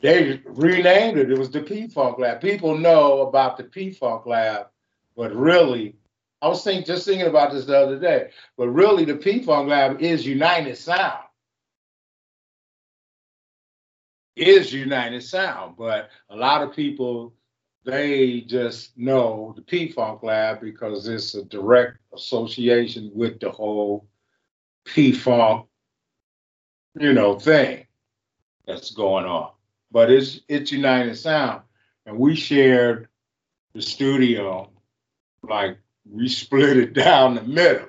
They 0.00 0.40
renamed 0.46 1.18
it. 1.18 1.30
It 1.30 1.38
was 1.38 1.50
the 1.50 1.60
P 1.60 1.88
Funk 1.88 2.18
Lab. 2.18 2.40
People 2.40 2.78
know 2.78 3.20
about 3.20 3.58
the 3.58 3.64
P 3.64 3.90
Funk 3.90 4.24
Lab, 4.24 4.68
but 5.14 5.34
really 5.34 5.96
I 6.42 6.48
was 6.48 6.64
thinking, 6.64 6.86
just 6.86 7.06
thinking 7.06 7.26
about 7.26 7.52
this 7.52 7.66
the 7.66 7.78
other 7.78 7.98
day, 7.98 8.30
but 8.56 8.68
really 8.68 9.04
the 9.04 9.16
P 9.16 9.42
Funk 9.42 9.68
Lab 9.68 10.00
is 10.00 10.26
United 10.26 10.76
Sound. 10.76 11.24
Is 14.36 14.72
United 14.72 15.22
Sound, 15.22 15.76
but 15.76 16.08
a 16.30 16.36
lot 16.36 16.62
of 16.62 16.74
people 16.74 17.34
they 17.84 18.42
just 18.42 18.96
know 18.96 19.52
the 19.56 19.62
P 19.62 19.88
Funk 19.88 20.22
Lab 20.22 20.60
because 20.60 21.08
it's 21.08 21.34
a 21.34 21.44
direct 21.44 21.98
association 22.14 23.10
with 23.14 23.40
the 23.40 23.50
whole 23.50 24.08
P 24.84 25.12
Funk, 25.12 25.66
you 26.98 27.12
know, 27.12 27.38
thing 27.38 27.86
that's 28.66 28.92
going 28.92 29.26
on. 29.26 29.50
But 29.90 30.10
it's 30.10 30.40
it's 30.48 30.72
United 30.72 31.16
Sound, 31.16 31.62
and 32.06 32.18
we 32.18 32.34
shared 32.34 33.08
the 33.74 33.82
studio 33.82 34.70
like 35.42 35.78
we 36.10 36.28
split 36.28 36.76
it 36.76 36.92
down 36.92 37.34
the 37.34 37.42
middle. 37.42 37.86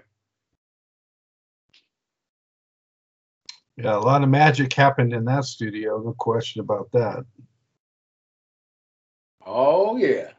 Yeah, 3.78 3.95
a 3.95 3.99
lot 3.99 4.22
of 4.22 4.30
magic 4.30 4.74
happened 4.74 5.13
in 5.13 5.26
that 5.26 5.45
studio, 5.45 5.99
no 6.01 6.13
question 6.13 6.61
about 6.61 6.91
that. 6.91 7.26
Oh 9.45 9.97
yeah. 9.97 10.30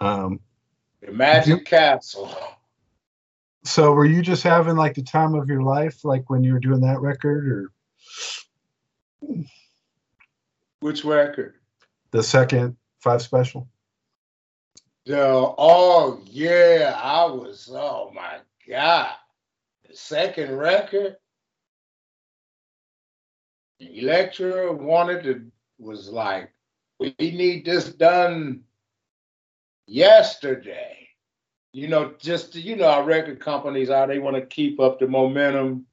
Um, 0.00 0.40
the 1.00 1.12
Magic 1.12 1.58
you, 1.58 1.64
Castle. 1.64 2.34
So 3.64 3.92
were 3.92 4.06
you 4.06 4.22
just 4.22 4.42
having 4.42 4.76
like 4.76 4.94
the 4.94 5.02
time 5.02 5.34
of 5.34 5.48
your 5.48 5.62
life, 5.62 6.04
like 6.04 6.28
when 6.30 6.42
you 6.42 6.52
were 6.52 6.60
doing 6.60 6.80
that 6.80 7.00
record, 7.00 7.70
or 9.22 9.44
Which 10.80 11.04
record? 11.04 11.54
the 12.10 12.22
second 12.22 12.76
five 13.00 13.22
special? 13.22 13.68
The 15.06 15.54
oh 15.58 16.22
yeah, 16.24 16.98
I 17.02 17.26
was 17.26 17.70
oh 17.72 18.10
my 18.14 18.38
god. 18.68 19.14
The 19.88 19.96
second 19.96 20.56
record. 20.56 21.16
Elektra 23.80 24.72
wanted 24.72 25.24
to 25.24 25.50
was 25.78 26.08
like, 26.08 26.52
we 26.98 27.14
need 27.18 27.66
this 27.66 27.92
done 27.92 28.62
yesterday. 29.86 31.08
You 31.72 31.88
know, 31.88 32.14
just 32.18 32.54
you 32.54 32.76
know, 32.76 32.86
our 32.86 33.04
record 33.04 33.40
companies 33.40 33.90
are 33.90 34.06
they 34.06 34.20
want 34.20 34.36
to 34.36 34.46
keep 34.46 34.80
up 34.80 34.98
the 34.98 35.08
momentum 35.08 35.86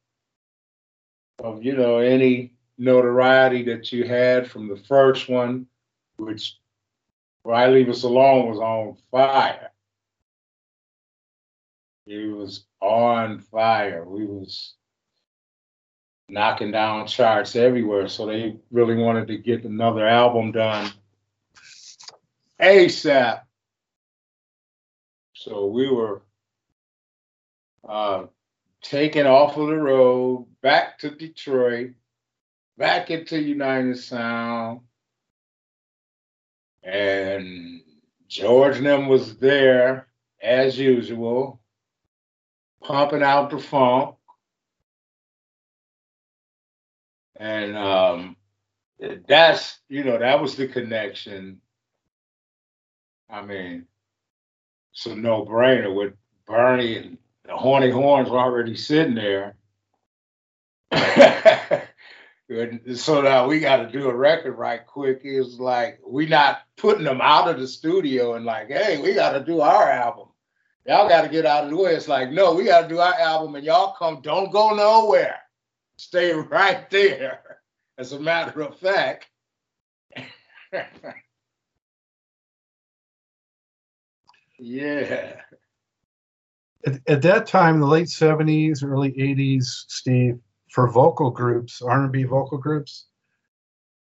of 1.40 1.64
you 1.64 1.76
know 1.76 1.98
any 1.98 2.54
notoriety 2.78 3.64
that 3.64 3.92
you 3.92 4.06
had 4.06 4.50
from 4.50 4.70
the 4.70 4.78
first 4.78 5.28
one, 5.28 5.66
which 6.18 6.61
Why 7.44 7.68
Leave 7.68 7.90
Us 7.90 8.04
Alone 8.04 8.50
was 8.50 8.60
on 8.60 8.98
fire. 9.10 9.72
It 12.06 12.36
was 12.36 12.66
on 12.80 13.40
fire. 13.40 14.04
We 14.06 14.26
was 14.26 14.74
knocking 16.30 16.72
down 16.72 17.08
charts 17.08 17.56
everywhere. 17.56 18.08
So 18.08 18.26
they 18.26 18.58
really 18.72 18.96
wanted 18.96 19.28
to 19.28 19.38
get 19.38 19.66
another 19.66 20.08
album 20.08 20.52
done 20.52 20.92
ASAP. 22.60 23.42
So 25.34 25.66
we 25.66 25.90
were 25.90 26.22
uh, 27.88 28.26
taken 28.82 29.26
off 29.26 29.58
of 29.58 29.68
the 29.68 29.76
road 29.76 30.48
back 30.62 31.00
to 31.00 31.10
Detroit, 31.10 31.92
back 32.78 33.10
into 33.10 33.42
United 33.42 33.98
Sound. 33.98 34.82
And 36.84 37.82
George 38.28 38.80
them 38.80 39.08
was 39.08 39.38
there 39.38 40.08
as 40.42 40.78
usual, 40.78 41.62
pumping 42.84 43.24
out 43.24 43.50
the 43.50 43.60
funk. 43.60 44.16
And 47.36 47.78
um, 47.78 48.36
that's, 49.28 49.80
you 49.90 50.04
know, 50.04 50.18
that 50.20 50.42
was 50.42 50.56
the 50.56 50.68
connection. 50.68 51.62
I 53.30 53.42
mean, 53.42 53.88
it's 54.94 55.06
a 55.06 55.16
no 55.16 55.46
brainer 55.46 55.94
with 55.96 56.14
Bernie 56.46 56.98
and 56.98 57.18
the 57.46 57.56
horny 57.56 57.90
horns 57.90 58.30
were 58.30 58.40
already 58.40 58.76
sitting 58.76 59.16
there. 59.16 59.56
so 62.96 63.22
now 63.22 63.48
we 63.48 63.60
got 63.60 63.78
to 63.78 63.90
do 63.90 64.10
a 64.10 64.16
record 64.16 64.58
right 64.58 64.86
quick. 64.86 65.22
It's 65.24 65.58
like 65.58 66.00
we 66.06 66.26
not 66.26 66.64
putting 66.76 67.06
them 67.06 67.22
out 67.22 67.50
of 67.50 67.60
the 67.60 67.68
studio 67.68 68.34
and 68.34 68.44
like, 68.46 68.68
hey, 68.68 69.02
we 69.02 69.14
got 69.14 69.32
to 69.34 69.44
do 69.44 69.62
our 69.62 69.90
album. 69.90 70.28
Y'all 70.86 71.08
got 71.08 71.22
to 71.22 71.30
get 71.30 71.46
out 71.46 71.64
of 71.66 71.70
the 71.70 71.78
way. 71.78 71.94
It's 71.94 72.08
like, 72.10 72.32
no, 72.32 72.54
we 72.54 72.66
got 72.66 72.82
to 72.82 72.88
do 72.88 73.00
our 73.00 73.14
album, 73.14 73.56
and 73.56 73.64
y'all 73.64 73.96
come. 73.98 74.22
Don't 74.22 74.52
go 74.52 74.76
nowhere. 74.76 75.38
Stay 75.98 76.34
right 76.50 76.90
there. 76.90 77.60
As 77.98 78.12
a 78.14 78.20
matter 78.20 78.62
of 78.62 78.78
fact. 78.80 79.28
yeah. 84.60 85.36
At, 86.86 87.00
at 87.08 87.22
that 87.22 87.46
time, 87.46 87.80
the 87.80 87.86
late 87.86 88.08
'70s, 88.08 88.84
early 88.84 89.12
'80s, 89.12 89.86
Steve, 89.88 90.40
for 90.72 90.90
vocal 90.90 91.30
groups, 91.30 91.82
R&B 91.82 92.24
vocal 92.24 92.58
groups, 92.58 93.08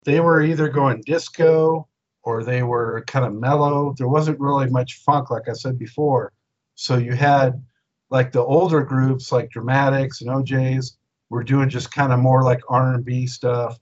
they 0.06 0.20
were 0.20 0.43
either 0.43 0.70
going 0.70 1.01
disco 1.01 1.88
or 2.22 2.43
they 2.43 2.62
were 2.62 3.04
kind 3.08 3.26
of 3.26 3.34
mellow. 3.34 3.95
There 3.97 4.08
wasn't 4.08 4.39
really 4.39 4.70
much 4.70 4.99
funk, 4.99 5.32
like 5.32 5.49
I 5.49 5.54
said 5.54 5.80
before. 5.80 6.32
So 6.76 6.97
you 6.97 7.14
had 7.14 7.64
like 8.12 8.32
the 8.32 8.43
older 8.43 8.82
groups, 8.82 9.32
like 9.32 9.49
Dramatics 9.49 10.22
and 10.22 10.30
O'Jays, 10.30 10.97
were 11.30 11.43
doing 11.43 11.70
just 11.70 11.91
kind 11.91 12.14
of 12.14 12.20
more 12.20 12.43
like 12.43 12.62
R&B 12.70 13.26
stuff, 13.26 13.80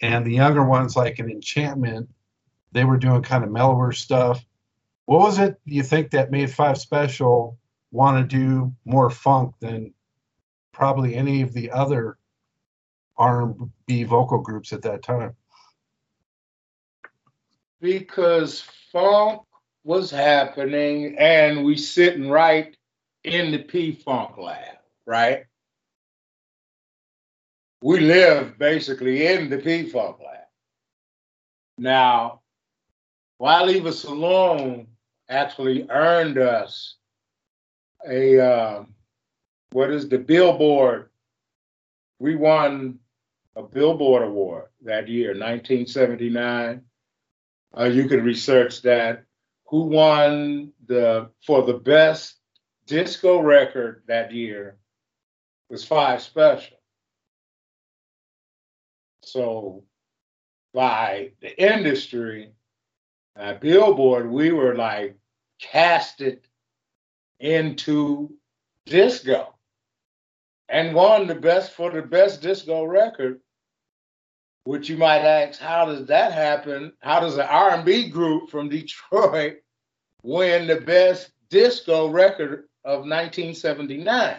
and 0.00 0.24
the 0.24 0.34
younger 0.34 0.64
ones, 0.64 0.94
like 0.94 1.18
an 1.18 1.28
Enchantment, 1.28 2.08
they 2.70 2.84
were 2.84 2.96
doing 2.96 3.22
kind 3.22 3.42
of 3.42 3.50
mellower 3.50 3.90
stuff. 3.90 4.44
What 5.06 5.20
was 5.20 5.40
it 5.40 5.60
you 5.64 5.82
think 5.82 6.10
that 6.10 6.30
made 6.30 6.52
Five 6.52 6.78
Special 6.78 7.58
want 7.90 8.18
to 8.18 8.36
do 8.36 8.72
more 8.84 9.10
funk 9.10 9.54
than 9.60 9.93
probably 10.74 11.14
any 11.14 11.40
of 11.40 11.54
the 11.54 11.70
other 11.70 12.18
R&B 13.16 14.04
vocal 14.04 14.38
groups 14.38 14.72
at 14.72 14.82
that 14.82 15.02
time? 15.02 15.34
Because 17.80 18.62
funk 18.92 19.42
was 19.84 20.10
happening 20.10 21.16
and 21.18 21.64
we 21.64 21.76
sitting 21.76 22.28
right 22.28 22.76
in 23.22 23.52
the 23.52 23.58
P-Funk 23.58 24.36
lab, 24.36 24.78
right? 25.06 25.44
We 27.82 28.00
live 28.00 28.58
basically 28.58 29.26
in 29.26 29.50
the 29.50 29.58
P-Funk 29.58 30.18
lab. 30.18 30.46
Now, 31.76 32.40
Why 33.38 33.62
Leave 33.62 33.86
Us 33.86 34.04
Alone 34.04 34.86
actually 35.28 35.86
earned 35.90 36.38
us 36.38 36.96
a 38.08 38.40
uh, 38.40 38.84
what 39.74 39.90
is 39.90 40.08
the 40.08 40.18
Billboard? 40.18 41.10
We 42.20 42.36
won 42.36 43.00
a 43.56 43.62
Billboard 43.64 44.22
award 44.22 44.66
that 44.82 45.08
year, 45.08 45.30
1979. 45.30 46.82
Uh, 47.76 47.84
you 47.86 48.06
can 48.08 48.22
research 48.22 48.82
that. 48.82 49.24
Who 49.66 49.86
won 49.86 50.72
the 50.86 51.30
for 51.44 51.62
the 51.62 51.74
best 51.74 52.36
disco 52.86 53.40
record 53.40 54.04
that 54.06 54.32
year 54.32 54.76
was 55.68 55.84
Five 55.84 56.22
Special. 56.22 56.76
So 59.24 59.82
by 60.72 61.32
the 61.40 61.60
industry, 61.60 62.52
uh, 63.36 63.54
Billboard, 63.54 64.30
we 64.30 64.52
were 64.52 64.76
like 64.76 65.18
casted 65.58 66.46
into 67.40 68.32
disco 68.86 69.53
and 70.68 70.94
won 70.94 71.26
the 71.26 71.34
best 71.34 71.72
for 71.72 71.90
the 71.90 72.02
best 72.02 72.42
disco 72.42 72.84
record 72.84 73.40
which 74.64 74.88
you 74.88 74.96
might 74.96 75.20
ask 75.20 75.60
how 75.60 75.84
does 75.84 76.06
that 76.06 76.32
happen? 76.32 76.92
How 77.00 77.20
does 77.20 77.36
an 77.36 77.46
r&b 77.48 78.08
group 78.08 78.50
from 78.50 78.68
detroit 78.68 79.56
win 80.22 80.66
the 80.66 80.80
best 80.80 81.30
disco 81.50 82.08
record 82.08 82.64
of 82.84 83.00
1979 83.00 84.36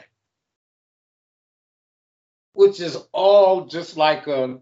which 2.53 2.79
is 2.79 2.97
all 3.11 3.65
just 3.65 3.97
like 3.97 4.27
a 4.27 4.57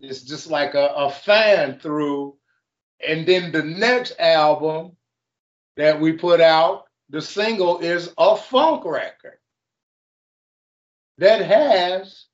it's 0.00 0.22
just 0.22 0.50
like 0.50 0.74
a, 0.74 0.86
a 0.96 1.10
fan 1.10 1.78
through 1.78 2.36
and 3.06 3.26
then 3.26 3.52
the 3.52 3.62
next 3.62 4.18
album 4.18 4.96
that 5.76 6.00
we 6.00 6.12
put 6.12 6.40
out 6.40 6.84
the 7.10 7.22
single 7.22 7.78
is 7.78 8.12
a 8.18 8.36
funk 8.36 8.84
record 8.84 9.38
that 11.18 11.42
has 11.42 12.26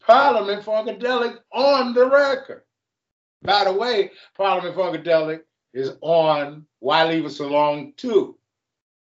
Parliament 0.00 0.64
Funkadelic 0.64 1.38
on 1.52 1.94
the 1.94 2.08
record. 2.08 2.62
By 3.42 3.64
the 3.64 3.72
way, 3.72 4.10
Parliament 4.36 4.76
Funkadelic 4.76 5.40
is 5.72 5.92
on 6.00 6.66
Why 6.80 7.08
Leave 7.08 7.24
Us 7.24 7.40
Alone 7.40 7.92
too. 7.96 8.36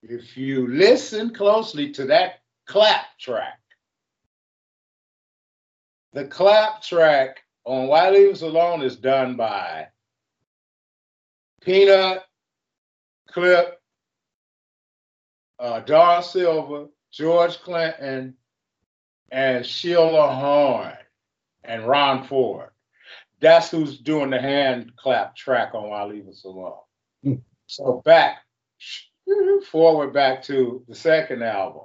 If 0.02 0.38
you 0.38 0.68
listen 0.68 1.34
closely 1.34 1.92
to 1.94 2.06
that 2.06 2.42
clap 2.66 3.18
track, 3.20 3.60
the 6.14 6.26
clap 6.26 6.82
track 6.82 7.40
on 7.66 7.88
Why 7.88 8.10
Leave 8.10 8.34
Us 8.34 8.42
Alone 8.42 8.82
is 8.82 8.96
done 8.96 9.36
by 9.36 9.88
Peanut, 11.62 12.24
Clip, 13.30 13.82
uh, 15.60 15.80
Dar 15.80 16.22
Silver, 16.22 16.88
George 17.12 17.58
Clinton, 17.60 18.36
and 19.34 19.66
Sheila 19.66 20.34
Horn 20.34 20.94
and 21.64 21.88
Ron 21.88 22.26
Ford. 22.28 22.70
That's 23.42 23.72
who's 23.72 23.98
doing 23.98 24.30
the 24.30 24.40
hand 24.40 24.94
clap 24.96 25.36
track 25.36 25.74
on 25.74 25.90
Why 25.90 26.04
Leave 26.06 26.28
Us 26.28 26.44
Alone. 26.46 26.78
Mm. 27.26 27.42
So 27.66 28.02
back, 28.06 28.44
forward 29.66 30.14
back 30.14 30.44
to 30.44 30.86
the 30.88 30.94
second 30.94 31.42
album. 31.42 31.84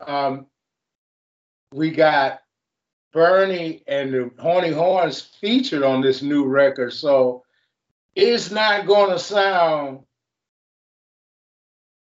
Um, 0.00 0.46
we 1.72 1.90
got 1.90 2.40
Bernie 3.12 3.82
and 3.88 4.14
the 4.14 4.30
Horny 4.38 4.70
Horns 4.70 5.20
featured 5.20 5.82
on 5.82 6.00
this 6.00 6.22
new 6.22 6.44
record, 6.44 6.92
so 6.92 7.42
it's 8.14 8.52
not 8.52 8.86
going 8.86 9.10
to 9.10 9.18
sound 9.18 10.04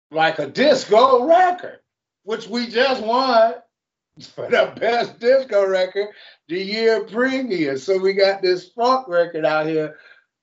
like 0.10 0.39
a 0.39 0.47
disco 0.47 1.28
record, 1.28 1.80
which 2.24 2.48
we 2.48 2.68
just 2.68 3.02
won 3.04 3.56
for 4.36 4.50
the 4.50 4.74
best 4.80 5.20
disco 5.20 5.68
record 5.68 6.10
the 6.48 6.60
year 6.60 7.04
previous. 7.06 7.84
So 7.84 7.98
we 7.98 8.14
got 8.14 8.42
this 8.42 8.70
funk 8.70 9.08
record 9.08 9.46
out 9.46 9.66
here, 9.66 9.98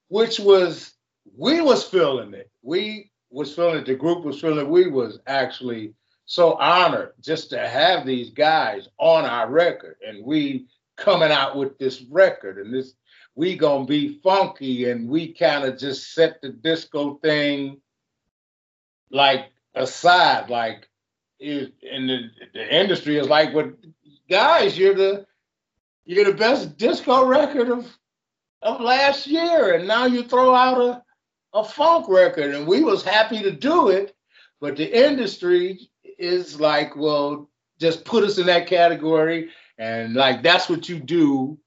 which 0.09 0.41
was 0.41 0.93
we 1.37 1.61
was 1.61 1.85
feeling 1.85 2.35
it. 2.35 2.51
We 2.63 3.11
was 3.31 3.55
feeling 3.55 3.79
it. 3.79 3.87
The 3.87 3.95
group 3.95 4.25
was 4.25 4.41
feeling 4.41 4.67
it. 4.67 4.69
We 4.69 4.89
was 4.89 5.21
actually 5.27 5.95
so 6.27 6.55
honored 6.55 7.13
just 7.21 7.51
to 7.51 7.69
have 7.69 8.07
these 8.07 8.31
guys 8.31 8.89
on 8.99 9.25
our 9.25 9.49
record, 9.49 9.97
and 10.07 10.25
we 10.25 10.67
coming 10.97 11.31
out 11.31 11.57
with 11.57 11.79
this 11.79 12.03
record, 12.03 12.59
and 12.59 12.75
this 12.75 12.95
we 13.37 13.57
gonna 13.57 13.87
be 13.87 14.21
funky, 14.23 14.91
and 14.91 15.09
we 15.09 15.33
kind 15.33 15.65
of 15.65 15.79
just 15.79 16.13
set 16.13 16.43
the 16.43 16.51
disco 16.51 17.15
thing 17.15 17.81
like 19.11 19.51
aside, 19.75 20.51
like 20.51 20.90
in 21.41 21.73
the, 22.07 22.31
the 22.53 22.77
industry 22.77 23.17
is 23.17 23.29
like, 23.29 23.55
what 23.55 23.73
guys, 24.29 24.79
you're 24.79 24.95
the 24.95 25.27
you're 26.05 26.25
the 26.25 26.33
best 26.33 26.77
disco 26.77 27.25
record 27.25 27.69
of 27.69 27.87
of 28.63 28.81
last 28.81 29.27
year, 29.27 29.75
and 29.75 29.89
now 29.89 30.07
you 30.07 30.23
throw 30.23 30.55
out 30.55 30.81
a 30.81 31.03
a 31.53 31.65
funk 31.65 32.07
record, 32.09 32.55
and 32.55 32.67
we 32.67 32.83
was 32.83 33.03
happy 33.03 33.43
to 33.43 33.51
do 33.51 33.89
it, 33.89 34.15
but 34.61 34.77
the 34.77 35.07
industry 35.07 35.91
is 36.19 36.61
like, 36.61 36.95
well, 36.95 37.51
just 37.81 38.05
put 38.05 38.23
us 38.23 38.39
in 38.39 38.47
that 38.47 38.67
category, 38.67 39.51
and 39.79 40.15
like 40.15 40.43
that's 40.43 40.69
what 40.69 40.89
you 40.89 41.01
do, 41.01 41.59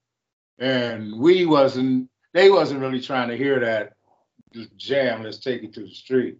and 0.58 1.18
we 1.18 1.44
wasn't, 1.44 2.08
they 2.32 2.50
wasn't 2.50 2.80
really 2.80 3.00
trying 3.00 3.28
to 3.28 3.36
hear 3.36 3.60
that 3.60 3.94
jam. 4.76 5.22
Let's 5.22 5.38
take 5.38 5.64
it 5.64 5.74
to 5.74 5.82
the 5.82 5.90
street. 5.90 6.38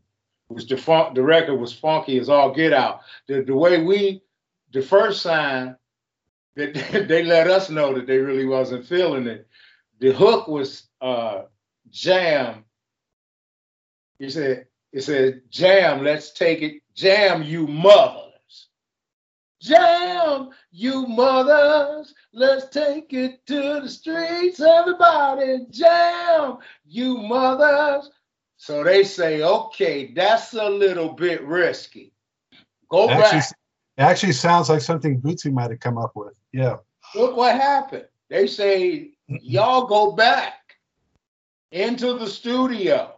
Funk, 0.78 1.14
the 1.14 1.22
record 1.22 1.56
was 1.56 1.72
funky 1.72 2.18
as 2.18 2.28
all 2.28 2.54
get 2.54 2.72
out. 2.72 3.00
The 3.26 3.42
the 3.42 3.54
way 3.54 3.82
we, 3.82 4.22
the 4.72 4.82
first 4.82 5.22
sign 5.22 5.76
that 6.56 6.74
they 7.08 7.24
let 7.24 7.48
us 7.48 7.70
know 7.70 7.94
that 7.94 8.06
they 8.06 8.18
really 8.18 8.46
wasn't 8.46 8.86
feeling 8.86 9.26
it. 9.26 9.46
The 10.00 10.12
hook 10.12 10.48
was 10.48 10.88
uh, 11.00 11.42
jam. 11.90 12.64
He 14.18 14.30
said, 14.30 14.66
"It 14.92 15.02
said 15.02 15.42
jam. 15.50 16.02
Let's 16.02 16.32
take 16.32 16.62
it. 16.62 16.82
Jam, 16.94 17.42
you 17.42 17.66
mothers. 17.66 18.68
Jam, 19.60 20.50
you 20.70 21.06
mothers. 21.06 22.14
Let's 22.32 22.68
take 22.68 23.12
it 23.12 23.44
to 23.46 23.80
the 23.80 23.88
streets. 23.88 24.60
Everybody, 24.60 25.66
jam, 25.70 26.58
you 26.84 27.18
mothers." 27.18 28.10
So 28.56 28.84
they 28.84 29.04
say, 29.04 29.42
"Okay, 29.42 30.12
that's 30.14 30.54
a 30.54 30.68
little 30.68 31.12
bit 31.12 31.42
risky. 31.42 32.12
Go 32.88 33.08
Actually, 33.08 33.38
back." 33.38 33.52
it 33.98 34.02
actually 34.02 34.32
sounds 34.32 34.68
like 34.68 34.80
something 34.80 35.20
Bootsy 35.20 35.52
might 35.52 35.70
have 35.70 35.80
come 35.80 35.98
up 35.98 36.12
with. 36.14 36.38
Yeah. 36.52 36.76
Look 37.14 37.36
what 37.36 37.54
happened. 37.54 38.06
They 38.30 38.46
say, 38.46 39.10
y'all 39.28 39.86
go 39.86 40.12
back 40.12 40.76
into 41.70 42.14
the 42.14 42.26
studio 42.26 43.14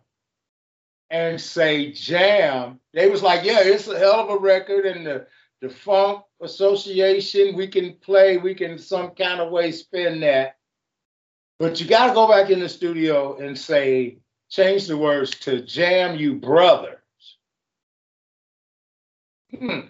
and 1.11 1.41
say 1.41 1.93
jam. 1.93 2.81
They 2.93 3.09
was 3.09 3.23
like, 3.23 3.45
yeah, 3.45 3.61
it's 3.61 3.89
a 3.89 3.99
hell 3.99 4.21
of 4.21 4.31
a 4.31 4.39
record, 4.39 4.87
and 4.87 5.07
the 5.07 5.27
the 5.63 5.71
funk 5.71 6.23
association, 6.43 7.57
we 7.57 7.67
can 7.69 7.95
play, 7.95 8.37
we 8.37 8.55
can 8.55 8.79
some 8.79 9.11
kind 9.11 9.41
of 9.41 9.51
way 9.51 9.73
spin 9.73 10.21
that. 10.21 10.57
But 11.59 11.81
you 11.81 11.87
gotta 11.87 12.13
go 12.13 12.29
back 12.29 12.51
in 12.51 12.61
the 12.61 12.69
studio 12.69 13.37
and 13.39 13.57
say, 13.57 14.19
change 14.49 14.87
the 14.87 14.97
words 14.97 15.31
to 15.41 15.61
jam 15.63 16.17
you 16.17 16.35
brothers. 16.35 16.99
Hmm. 19.57 19.81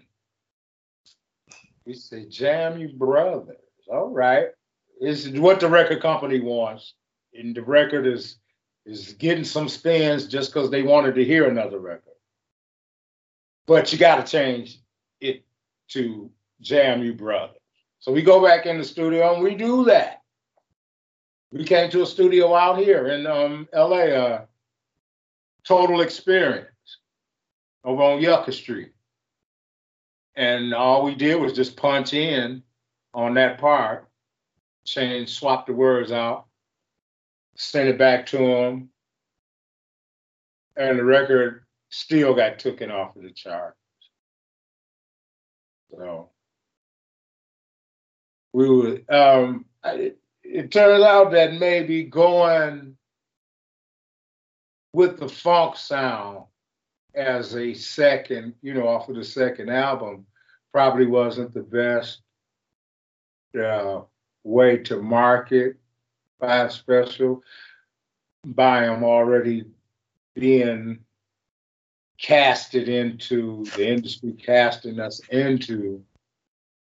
We 1.84 1.94
say 1.94 2.26
jam 2.26 2.78
you 2.78 2.88
brothers. 2.88 3.57
All 3.88 4.11
right. 4.11 4.48
This 5.00 5.26
is 5.26 5.38
what 5.38 5.61
the 5.61 5.68
record 5.68 6.00
company 6.00 6.40
wants. 6.40 6.94
And 7.34 7.54
the 7.54 7.62
record 7.62 8.07
is 8.07 8.38
is 8.86 9.14
getting 9.14 9.44
some 9.44 9.68
spins 9.68 10.26
just 10.26 10.52
because 10.52 10.70
they 10.70 10.82
wanted 10.82 11.16
to 11.16 11.24
hear 11.24 11.48
another 11.48 11.80
record. 11.80 12.14
But 13.66 13.92
you 13.92 13.98
got 13.98 14.24
to 14.24 14.30
change 14.30 14.80
it 15.20 15.44
to 15.88 16.30
Jam 16.61 17.02
You 17.02 17.12
Brothers. 17.12 17.57
So 17.98 18.12
we 18.12 18.22
go 18.22 18.42
back 18.42 18.66
in 18.66 18.78
the 18.78 18.84
studio 18.84 19.34
and 19.34 19.42
we 19.42 19.57
do 19.57 19.84
that. 19.86 20.22
We 21.53 21.64
came 21.64 21.90
to 21.90 22.03
a 22.03 22.07
studio 22.07 22.55
out 22.55 22.78
here 22.78 23.09
in 23.09 23.26
um, 23.26 23.68
LA, 23.72 24.07
uh, 24.07 24.44
Total 25.66 26.01
Experience, 26.01 26.68
over 27.84 28.03
on 28.03 28.20
Yucca 28.20 28.53
Street. 28.53 28.92
And 30.34 30.74
all 30.74 31.05
we 31.05 31.14
did 31.14 31.40
was 31.40 31.53
just 31.53 31.76
punch 31.76 32.12
in 32.12 32.62
on 33.14 33.34
that 33.34 33.59
part, 33.59 34.09
change, 34.84 35.30
swap 35.30 35.66
the 35.66 35.72
words 35.72 36.12
out, 36.12 36.47
send 37.57 37.88
it 37.88 37.99
back 37.99 38.26
to 38.26 38.38
them, 38.38 38.90
and 40.76 40.99
the 40.99 41.05
record 41.05 41.64
still 41.88 42.34
got 42.34 42.59
taken 42.59 42.90
off 42.90 43.16
of 43.16 43.22
the 43.22 43.30
chart. 43.30 43.76
So 45.90 46.30
we 48.53 48.68
would. 48.68 49.11
Um, 49.11 49.64
it, 49.84 50.18
it 50.53 50.70
turns 50.70 51.03
out 51.05 51.32
that 51.32 51.55
maybe 51.55 52.05
going 52.05 52.97
with 54.92 55.18
the 55.18 55.28
funk 55.28 55.76
sound 55.76 56.44
as 57.14 57.57
a 57.57 57.74
second, 57.74 58.55
you 58.62 58.74
know, 58.74 58.86
off 58.86 59.09
of 59.09 59.16
the 59.16 59.24
second 59.24 59.70
album, 59.70 60.26
probably 60.72 61.07
wasn't 61.07 61.53
the 61.55 61.62
best 61.62 62.20
uh, 63.61 64.03
way 64.44 64.76
to 64.78 65.03
market 65.03 65.76
Five 66.38 66.72
Special 66.72 67.42
by 68.44 68.82
them 68.82 69.03
already 69.03 69.64
being 70.34 70.99
casted 72.18 72.88
into 72.88 73.64
the 73.76 73.88
industry, 73.88 74.32
casting 74.32 75.01
us 75.01 75.20
into 75.30 76.03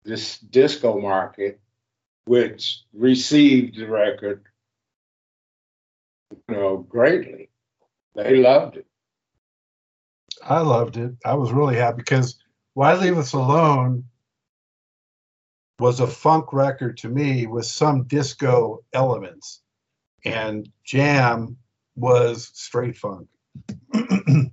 this 0.03 0.39
disco 0.39 0.99
market, 0.99 1.59
which 2.27 2.81
received 2.93 3.77
the 3.77 3.87
record, 3.87 4.43
you 6.31 6.55
know, 6.55 6.77
greatly. 6.77 7.49
They 8.15 8.37
loved 8.37 8.77
it. 8.77 8.85
I 10.43 10.59
loved 10.59 10.97
it. 10.97 11.13
I 11.25 11.35
was 11.35 11.51
really 11.51 11.75
happy 11.75 11.97
because 11.97 12.37
Why 12.73 12.95
Leave 12.95 13.17
Us 13.17 13.33
Alone 13.33 14.03
was 15.79 15.99
a 15.99 16.07
funk 16.07 16.53
record 16.53 16.97
to 16.97 17.09
me 17.09 17.47
with 17.47 17.65
some 17.65 18.03
disco 18.03 18.83
elements, 18.93 19.61
and 20.25 20.69
Jam 20.83 21.57
was 21.95 22.51
straight 22.53 22.97
funk. 22.97 23.27